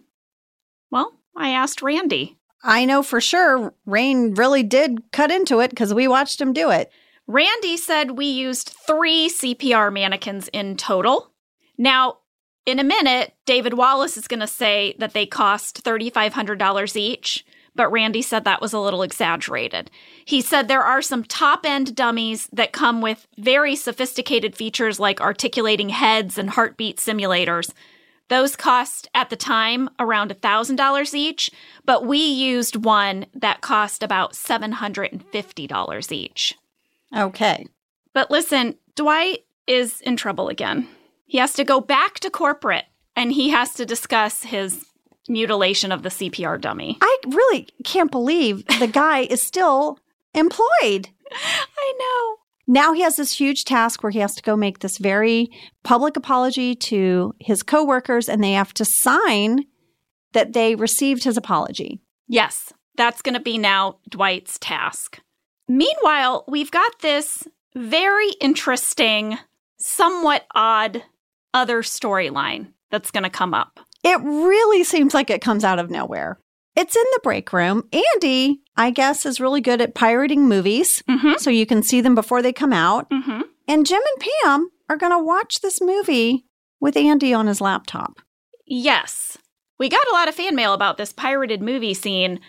[0.91, 2.37] Well, I asked Randy.
[2.63, 6.69] I know for sure Rainn really did cut into it because we watched him do
[6.69, 6.91] it.
[7.27, 11.31] Randy said we used three CPR mannequins in total.
[11.77, 12.19] Now,
[12.65, 17.45] in a minute, David Wallace is going to say that they cost $3,500 each,
[17.75, 19.91] but Randy said that was a little exaggerated.
[20.23, 25.19] He said there are some top end dummies that come with very sophisticated features like
[25.19, 27.73] articulating heads and heartbeat simulators.
[28.33, 31.51] Those cost at the time around $1,000 each,
[31.85, 36.55] but we used one that cost about $750 each.
[37.15, 37.67] Okay.
[38.11, 40.87] But listen, Dwight is in trouble again.
[41.27, 42.85] He has to go back to corporate
[43.15, 44.83] and he has to discuss his
[45.29, 46.97] mutilation of the CPR dummy.
[47.01, 49.99] I really can't believe the guy is still
[50.33, 51.09] employed.
[51.31, 52.42] I know.
[52.67, 55.49] Now he has this huge task where he has to go make this very
[55.83, 59.65] public apology to his coworkers and they have to sign
[60.31, 61.99] that they received his apology.
[62.27, 65.19] Yes, that's going to be now Dwight's task.
[65.67, 69.37] Meanwhile, we've got this very interesting,
[69.77, 71.03] somewhat odd
[71.53, 73.79] other storyline that's going to come up.
[74.03, 76.39] It really seems like it comes out of nowhere.
[76.75, 77.87] It's in the break room.
[77.91, 81.33] Andy, I guess, is really good at pirating movies, Mm-hmm.
[81.37, 83.09] so you can see them before they come out.
[83.09, 83.41] Mm-hmm.
[83.67, 86.45] And Jim and Pam are going to watch this movie
[86.79, 88.19] with Andy on his laptop.
[88.65, 89.37] Yes.
[89.79, 92.39] We got a lot of fan mail about this pirated movie scene.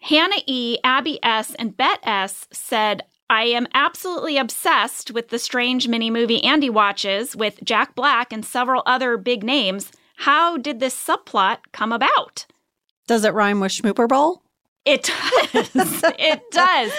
[0.00, 2.46] Hannah E., Abby S., and Bet S.
[2.52, 8.32] said, I am absolutely obsessed with the strange mini movie Andy watches with Jack Black
[8.32, 9.90] and several other big names.
[10.16, 12.46] How did this subplot come about?
[13.06, 14.42] Does it rhyme with Schmooper Bowl?
[14.84, 15.70] It does.
[16.18, 16.92] it does.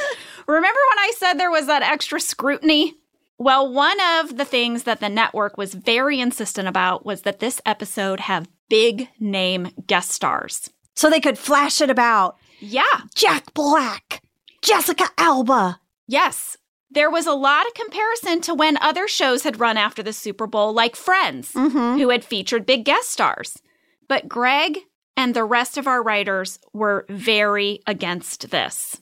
[0.47, 2.95] Remember when I said there was that extra scrutiny?
[3.37, 7.61] Well, one of the things that the network was very insistent about was that this
[7.65, 10.69] episode have big name guest stars.
[10.95, 12.37] So they could flash it about.
[12.59, 12.81] Yeah.
[13.13, 14.23] Jack Black,
[14.61, 15.79] Jessica Alba.
[16.07, 16.57] Yes.
[16.89, 20.47] There was a lot of comparison to when other shows had run after the Super
[20.47, 21.99] Bowl, like Friends, Mm-hmm.
[21.99, 23.61] who had featured big guest stars.
[24.07, 24.79] But Greg
[25.17, 29.01] and the rest of our writers were very against this.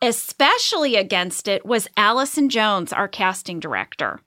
[0.00, 4.20] Especially against it was Allison Jones, our casting director.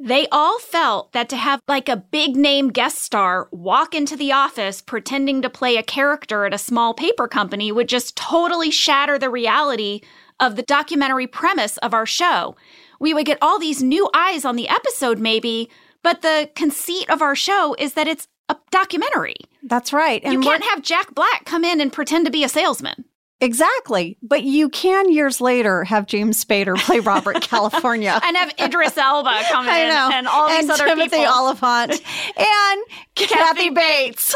[0.00, 4.32] They all felt that to have like a big name guest star walk into the
[4.32, 9.18] office pretending to play a character at a small paper company would just totally shatter
[9.18, 10.00] the reality
[10.40, 12.56] of the documentary premise of our show.
[12.98, 15.70] We would get all these new eyes on the episode, maybe,
[16.02, 19.36] but the conceit of our show is that it's a documentary.
[19.62, 20.22] That's right.
[20.24, 23.04] you can't have Jack Black come in and pretend to be a salesman.
[23.40, 24.16] Exactly.
[24.22, 28.18] But you can years later have James Spader play Robert California.
[28.24, 31.32] and have Idris Elba come in and all these and other Timothy people.
[31.32, 31.92] Oliphant
[32.36, 32.82] and
[33.16, 34.34] Kathy Bates.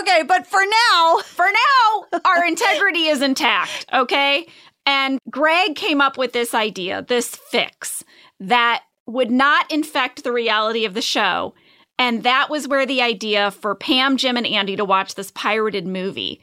[0.00, 0.60] okay, but for
[0.92, 4.46] now, For now, our integrity is intact, okay?
[4.86, 8.04] And Greg came up with this idea, this fix
[8.40, 11.54] that would not infect the reality of the show.
[11.98, 15.86] And that was where the idea for Pam, Jim, and Andy to watch this pirated
[15.86, 16.40] movie.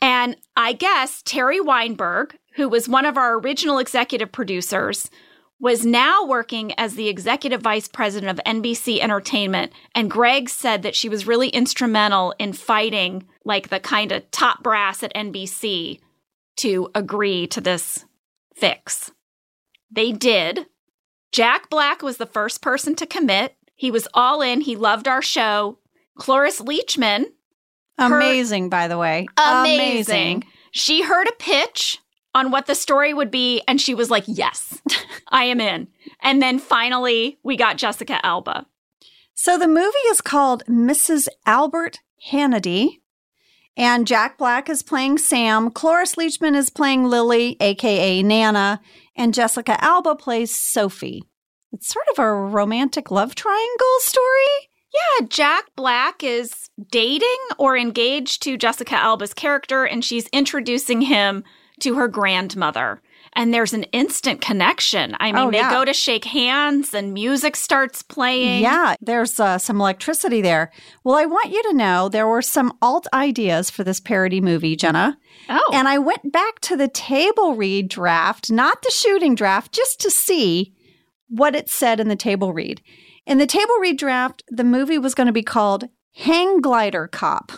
[0.00, 5.10] And I guess Teri Weinberg, who was one of our original executive producers,
[5.60, 9.72] was now working as the executive vice president of NBC Entertainment.
[9.94, 14.62] And Greg said that she was really instrumental in fighting, like the kind of top
[14.64, 16.00] brass at NBC,
[16.56, 18.04] to agree to this
[18.56, 19.12] fix.
[19.88, 20.66] They did.
[21.30, 23.54] Jack Black was the first person to commit.
[23.74, 24.60] He was all in.
[24.60, 25.78] He loved our show.
[26.16, 27.24] Cloris Leachman,
[27.98, 29.26] amazing, by the way.
[29.36, 30.44] amazing.
[30.70, 31.98] She heard a pitch
[32.34, 34.80] on what the story would be, and she was like, Yes,
[35.28, 35.88] I am in.
[36.20, 38.66] And then finally, we got Jessica Alba.
[39.34, 41.26] So the movie is called Mrs.
[41.46, 42.00] Albert
[42.30, 43.00] Hannaday,
[43.76, 45.70] and Jack Black is playing Sam.
[45.70, 48.80] Cloris Leachman is playing Lily, aka Nana,
[49.16, 51.24] and Jessica Alba plays Sophie.
[51.72, 54.68] It's sort of a romantic love triangle story.
[55.20, 61.44] Yeah, Jack Black is dating or engaged to Jessica Alba's character, and she's introducing him
[61.80, 63.00] to her grandmother.
[63.34, 65.16] And there's an instant connection.
[65.18, 68.62] I mean, Oh, they go to shake hands, and music starts playing.
[68.62, 70.70] Yeah, there's uh, some electricity there.
[71.02, 74.76] Well, I want you to know there were some alt ideas for this parody movie,
[74.76, 75.16] Jenna.
[75.48, 79.98] Oh, And I went back to the table read draft, not the shooting draft, just
[80.02, 80.74] to see
[81.32, 82.82] what it said in the table read.
[83.26, 87.52] In the table read draft, the movie was going to be called Hang Glider Cop.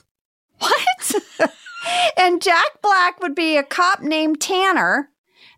[0.59, 1.14] what?
[2.16, 5.10] And Jack Black would be a cop named Tanner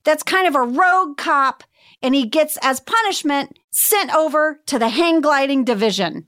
[0.02, 1.62] that's kind of a rogue cop,
[2.02, 6.26] and he gets, as punishment, sent over to the hang gliding division.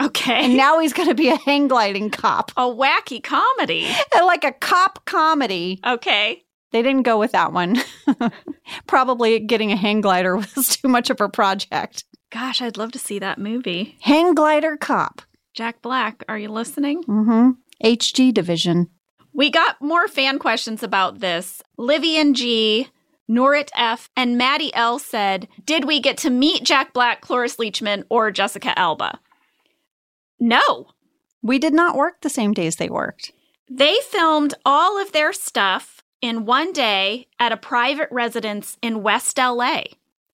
[0.00, 0.44] okay.
[0.46, 2.52] And now he's going to be a hang gliding cop.
[2.56, 3.86] a wacky comedy.
[4.14, 5.80] Like a cop comedy.
[5.86, 6.43] Okay.
[6.74, 7.76] They didn't go with that one.
[8.88, 12.02] Probably getting a hang glider was too much of a project.
[12.32, 13.96] Gosh, I'd love to see that movie.
[14.00, 15.22] Hang glider cop.
[15.54, 17.04] Jack Black, are you listening?
[17.04, 17.50] Mm-hmm.
[17.84, 18.90] HG division.
[19.32, 21.62] We got more fan questions about this.
[21.78, 22.88] Livian G,
[23.30, 28.02] Norit F, and Maddie L said, Did we get to meet Jack Black, Cloris Leachman,
[28.08, 29.20] or Jessica Alba?
[30.40, 30.88] No.
[31.40, 33.30] We did not work the same days they worked.
[33.70, 35.93] They filmed all of their stuff
[36.24, 39.82] in one day at a private residence in West LA.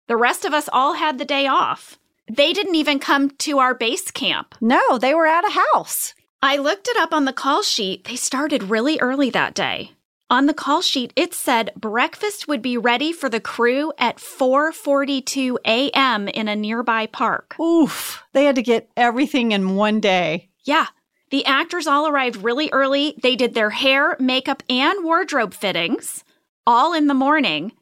[0.07, 1.99] The rest of us all had the day off.
[2.31, 4.55] They didn't even come to our base camp.
[4.61, 6.15] No, they were at a house.
[6.41, 8.05] I looked it up on the call sheet.
[8.05, 9.91] They started really early that day.
[10.31, 15.59] On the call sheet, it said breakfast would be ready for the crew at 4:42
[15.65, 16.29] a.m.
[16.29, 17.59] in a nearby park.
[17.59, 18.23] Oof.
[18.33, 20.51] They had to get everything in one day.
[20.63, 20.87] Yeah.
[21.31, 23.15] The actors all arrived really early.
[23.23, 26.25] They did their hair, makeup, and wardrobe fittings
[26.67, 27.73] all in the morning.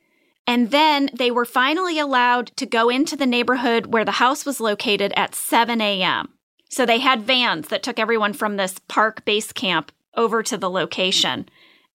[0.47, 4.61] And then they were finally allowed to go into the neighborhood where the house was
[4.61, 6.31] located at 7 a.m.
[6.71, 10.71] So they had vans that took everyone from this park base camp over to the
[10.71, 11.49] location.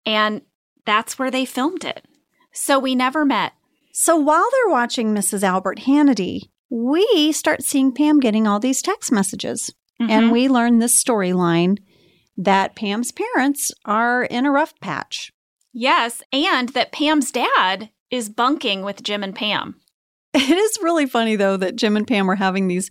[0.06, 0.42] And
[0.86, 2.06] that's where they filmed it.
[2.52, 3.54] So we never met.
[3.92, 5.44] So while they're watching Mrs.
[5.44, 9.72] Albert Hannaday, we start seeing Pam getting all these text messages.
[10.00, 10.32] And Mhm.
[10.32, 11.78] we learn this storyline
[12.38, 15.32] that Pam's parents are in a rough patch.
[15.72, 19.80] Yes, and that Pam's dad is bunking with Jim and Pam.
[20.36, 22.90] It is really funny, though, that Jim and Pam are having these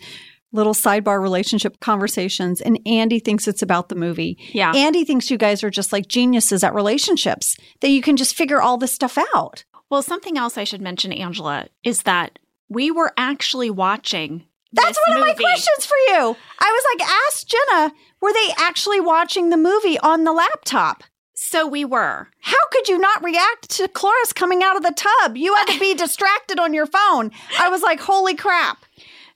[0.52, 4.38] little sidebar relationship conversations, and Andy thinks it's about the movie.
[4.52, 4.72] Yeah.
[4.72, 8.60] Andy thinks you guys are just like geniuses at relationships, that you can just figure
[8.62, 9.64] all this stuff out.
[9.90, 12.38] Well, something else I should mention, Angela, is that
[12.68, 14.44] we were actually watching.
[14.72, 16.36] That's one of my questions for you.
[16.58, 21.04] I was like, ask Jenna, were they actually watching the movie on the laptop?
[21.34, 22.28] So we were.
[22.40, 25.36] How could you not react to Cloris coming out of the tub?
[25.36, 27.32] You had to be distracted on your phone.
[27.58, 28.84] I was like, holy crap.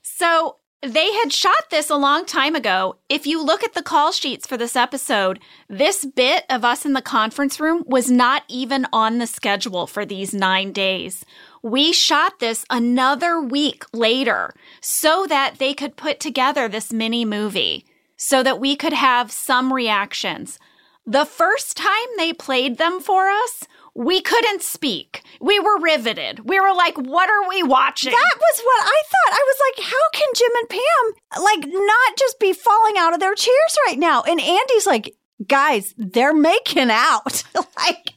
[0.01, 2.97] So they had shot this a long time ago.
[3.09, 6.93] If you look at the call sheets for this episode, this bit of us in
[6.93, 11.25] the conference room was not even on the schedule for these nine days.
[11.61, 17.85] We shot this another week later so that they could put together this mini movie
[18.17, 20.59] so that we could have some reactions.
[21.05, 23.63] The first time they played them for us,
[23.97, 25.23] we couldn't speak.
[25.39, 26.47] We were riveted.
[26.47, 28.11] We were like, what are we watching?
[28.11, 29.33] That was what I thought.
[29.33, 33.19] I was like, how can Jim and Pam like not just be falling out of
[33.19, 34.21] their chairs right now?
[34.21, 35.15] And Andy's like,
[35.47, 37.43] guys, they're making out.
[37.77, 38.13] like,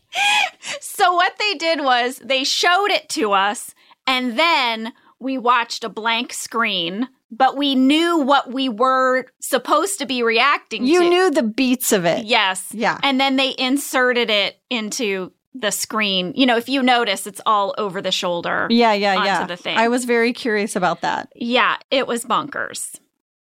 [0.81, 3.74] so what they did was they showed it to us
[4.07, 10.07] and then we watched a blank screen, but we knew what we were supposed to
[10.07, 10.91] be reacting to.
[10.91, 11.09] you to.
[11.09, 12.24] knew the beats of it.
[12.24, 12.69] Yes.
[12.73, 12.99] Yeah.
[13.03, 16.32] And then they inserted it into the screen.
[16.35, 18.66] You know, if you notice, it's all over the shoulder.
[18.70, 19.47] Yeah, yeah, yeah.
[19.47, 19.77] the thing.
[19.77, 21.31] I was very curious about that.
[21.35, 22.99] Yeah, it was bonkers.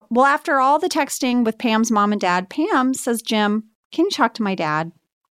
[0.09, 4.11] Well, after all the texting with Pam's mom and dad, Pam says, Jim, can you
[4.11, 4.91] talk to my dad?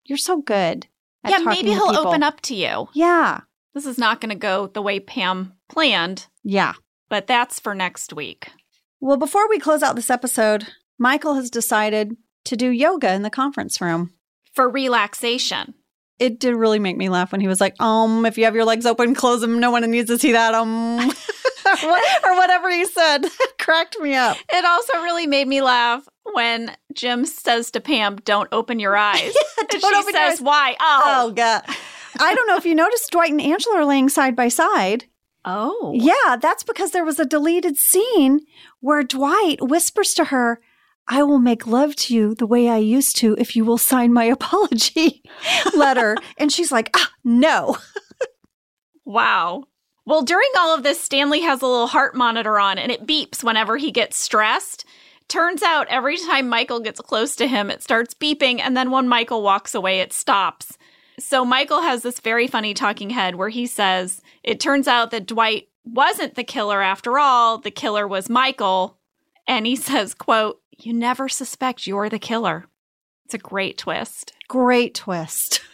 [0.05, 0.87] You're so good.
[1.27, 2.87] Yeah, maybe he'll people." open up to you.
[2.93, 3.41] Yeah.
[3.73, 6.73] This is not going to go the way Pam planned, Yeah.
[7.09, 8.49] but that's for next week.
[8.99, 10.67] Well, before we close out this episode,
[10.99, 12.15] Michael has decided
[12.45, 14.11] to do yoga in the conference room.
[14.53, 15.73] For relaxation.
[16.19, 18.65] It did really make me laugh when he was like, um, if you have your
[18.65, 19.59] legs open, close them.
[19.59, 20.53] No one needs to see that.
[20.53, 20.97] Um,
[22.23, 23.25] or whatever he said.
[23.59, 24.37] Cracked me up.
[24.51, 29.33] It also really made me laugh when Jim says to Pam, "Don't open your eyes."
[29.59, 30.41] and don't she says.
[30.41, 31.63] "Why?" Oh, Oh, God.
[32.19, 35.05] I don't know if you noticed Dwight and Angela are laying side by side.
[35.45, 38.41] oh, Yeah, that's because there was a deleted scene
[38.81, 40.59] where Dwight whispers to her,
[41.07, 44.11] I will make love to you the way I used to if you will sign
[44.13, 45.23] my apology
[45.73, 46.17] letter.
[46.37, 47.77] and she's like, ah, no.
[49.05, 49.63] Wow.
[50.05, 53.43] Well, during all of this, Stanley has a little heart monitor on and it beeps
[53.43, 54.85] whenever he gets stressed.
[55.27, 59.07] Turns out every time Michael gets close to him, it starts beeping, and then when
[59.07, 60.77] Michael walks away, it stops.
[61.19, 65.27] So Michael has this very funny talking head where he says, It turns out that
[65.27, 67.59] Dwight wasn't the killer after all.
[67.59, 68.97] The killer was Michael.
[69.47, 72.65] And he says, quote, You never suspect you're the killer.
[73.25, 74.33] It's a great twist.
[74.47, 75.61] Great twist.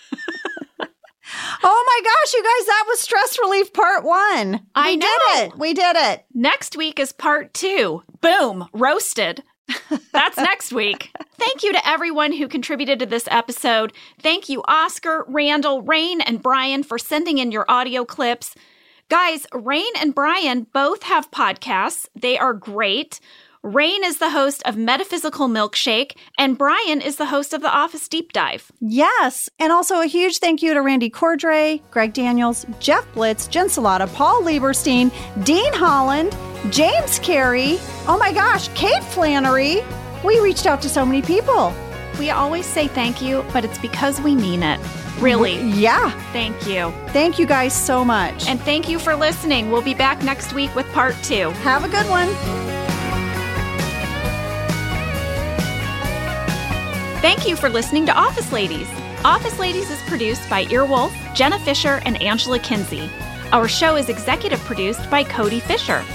[1.64, 4.62] oh my gosh, you guys, that was stress relief part one.
[4.76, 5.06] I know.
[5.06, 5.58] did it.
[5.58, 6.26] We did it.
[6.34, 8.04] Next week is part two.
[8.22, 9.44] Boom, roasted.
[10.14, 11.12] That's next week.
[11.38, 13.94] Thank you to everyone who contributed to this episode.
[14.22, 18.56] Thank you, Oscar, Randall, Rainn, and Brian for sending in your audio clips.
[19.10, 22.08] Guys, Rainn and Brian both have podcasts.
[22.16, 23.20] They are great.
[23.68, 28.08] Rainn is the host of Metaphysical Milkshake, and Brian is the host of The Office
[28.08, 28.72] Deep Dive.
[28.80, 29.50] Yes.
[29.60, 34.12] And also a huge thank you to Randy Cordray, Greg Daniels, Jeff Blitz, Jen Celotta,
[34.14, 35.12] Paul Lieberstein,
[35.44, 36.34] Dean Holland,
[36.72, 37.78] James Carey.
[38.08, 39.84] Oh my gosh, Kate Flannery.
[40.24, 41.74] We reached out to so many people.
[42.20, 44.80] We always say thank you, but it's because we mean it.
[45.20, 45.60] Really.
[45.72, 46.12] Yeah.
[46.32, 46.94] Thank you.
[47.08, 48.48] Thank you guys so much.
[48.48, 49.72] And thank you for listening.
[49.72, 51.50] We'll be back next week with part two.
[51.50, 52.77] have a good one.
[57.20, 58.88] Thank you for listening to Office Ladies.
[59.26, 63.10] Office Ladies is produced by Earwolf, Jenna Fischer, and Angela Kinsey.
[63.52, 66.06] Our show is executive produced by Codi Fischer.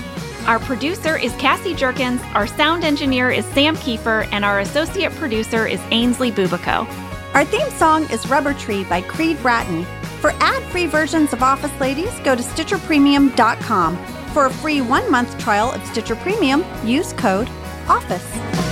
[0.47, 5.67] Our producer is Cassie Jerkins, our sound engineer is Sam Kiefer, and our associate producer
[5.67, 6.87] is Ainsley Bubico.
[7.35, 9.85] Our theme song is Rubber Tree by Creed Bratton.
[10.21, 13.97] For ad free versions of Office Ladies, go to StitcherPremium.com.
[14.29, 17.49] For a free one month trial of Stitcher Premium, use code
[17.89, 18.72] OFFICE.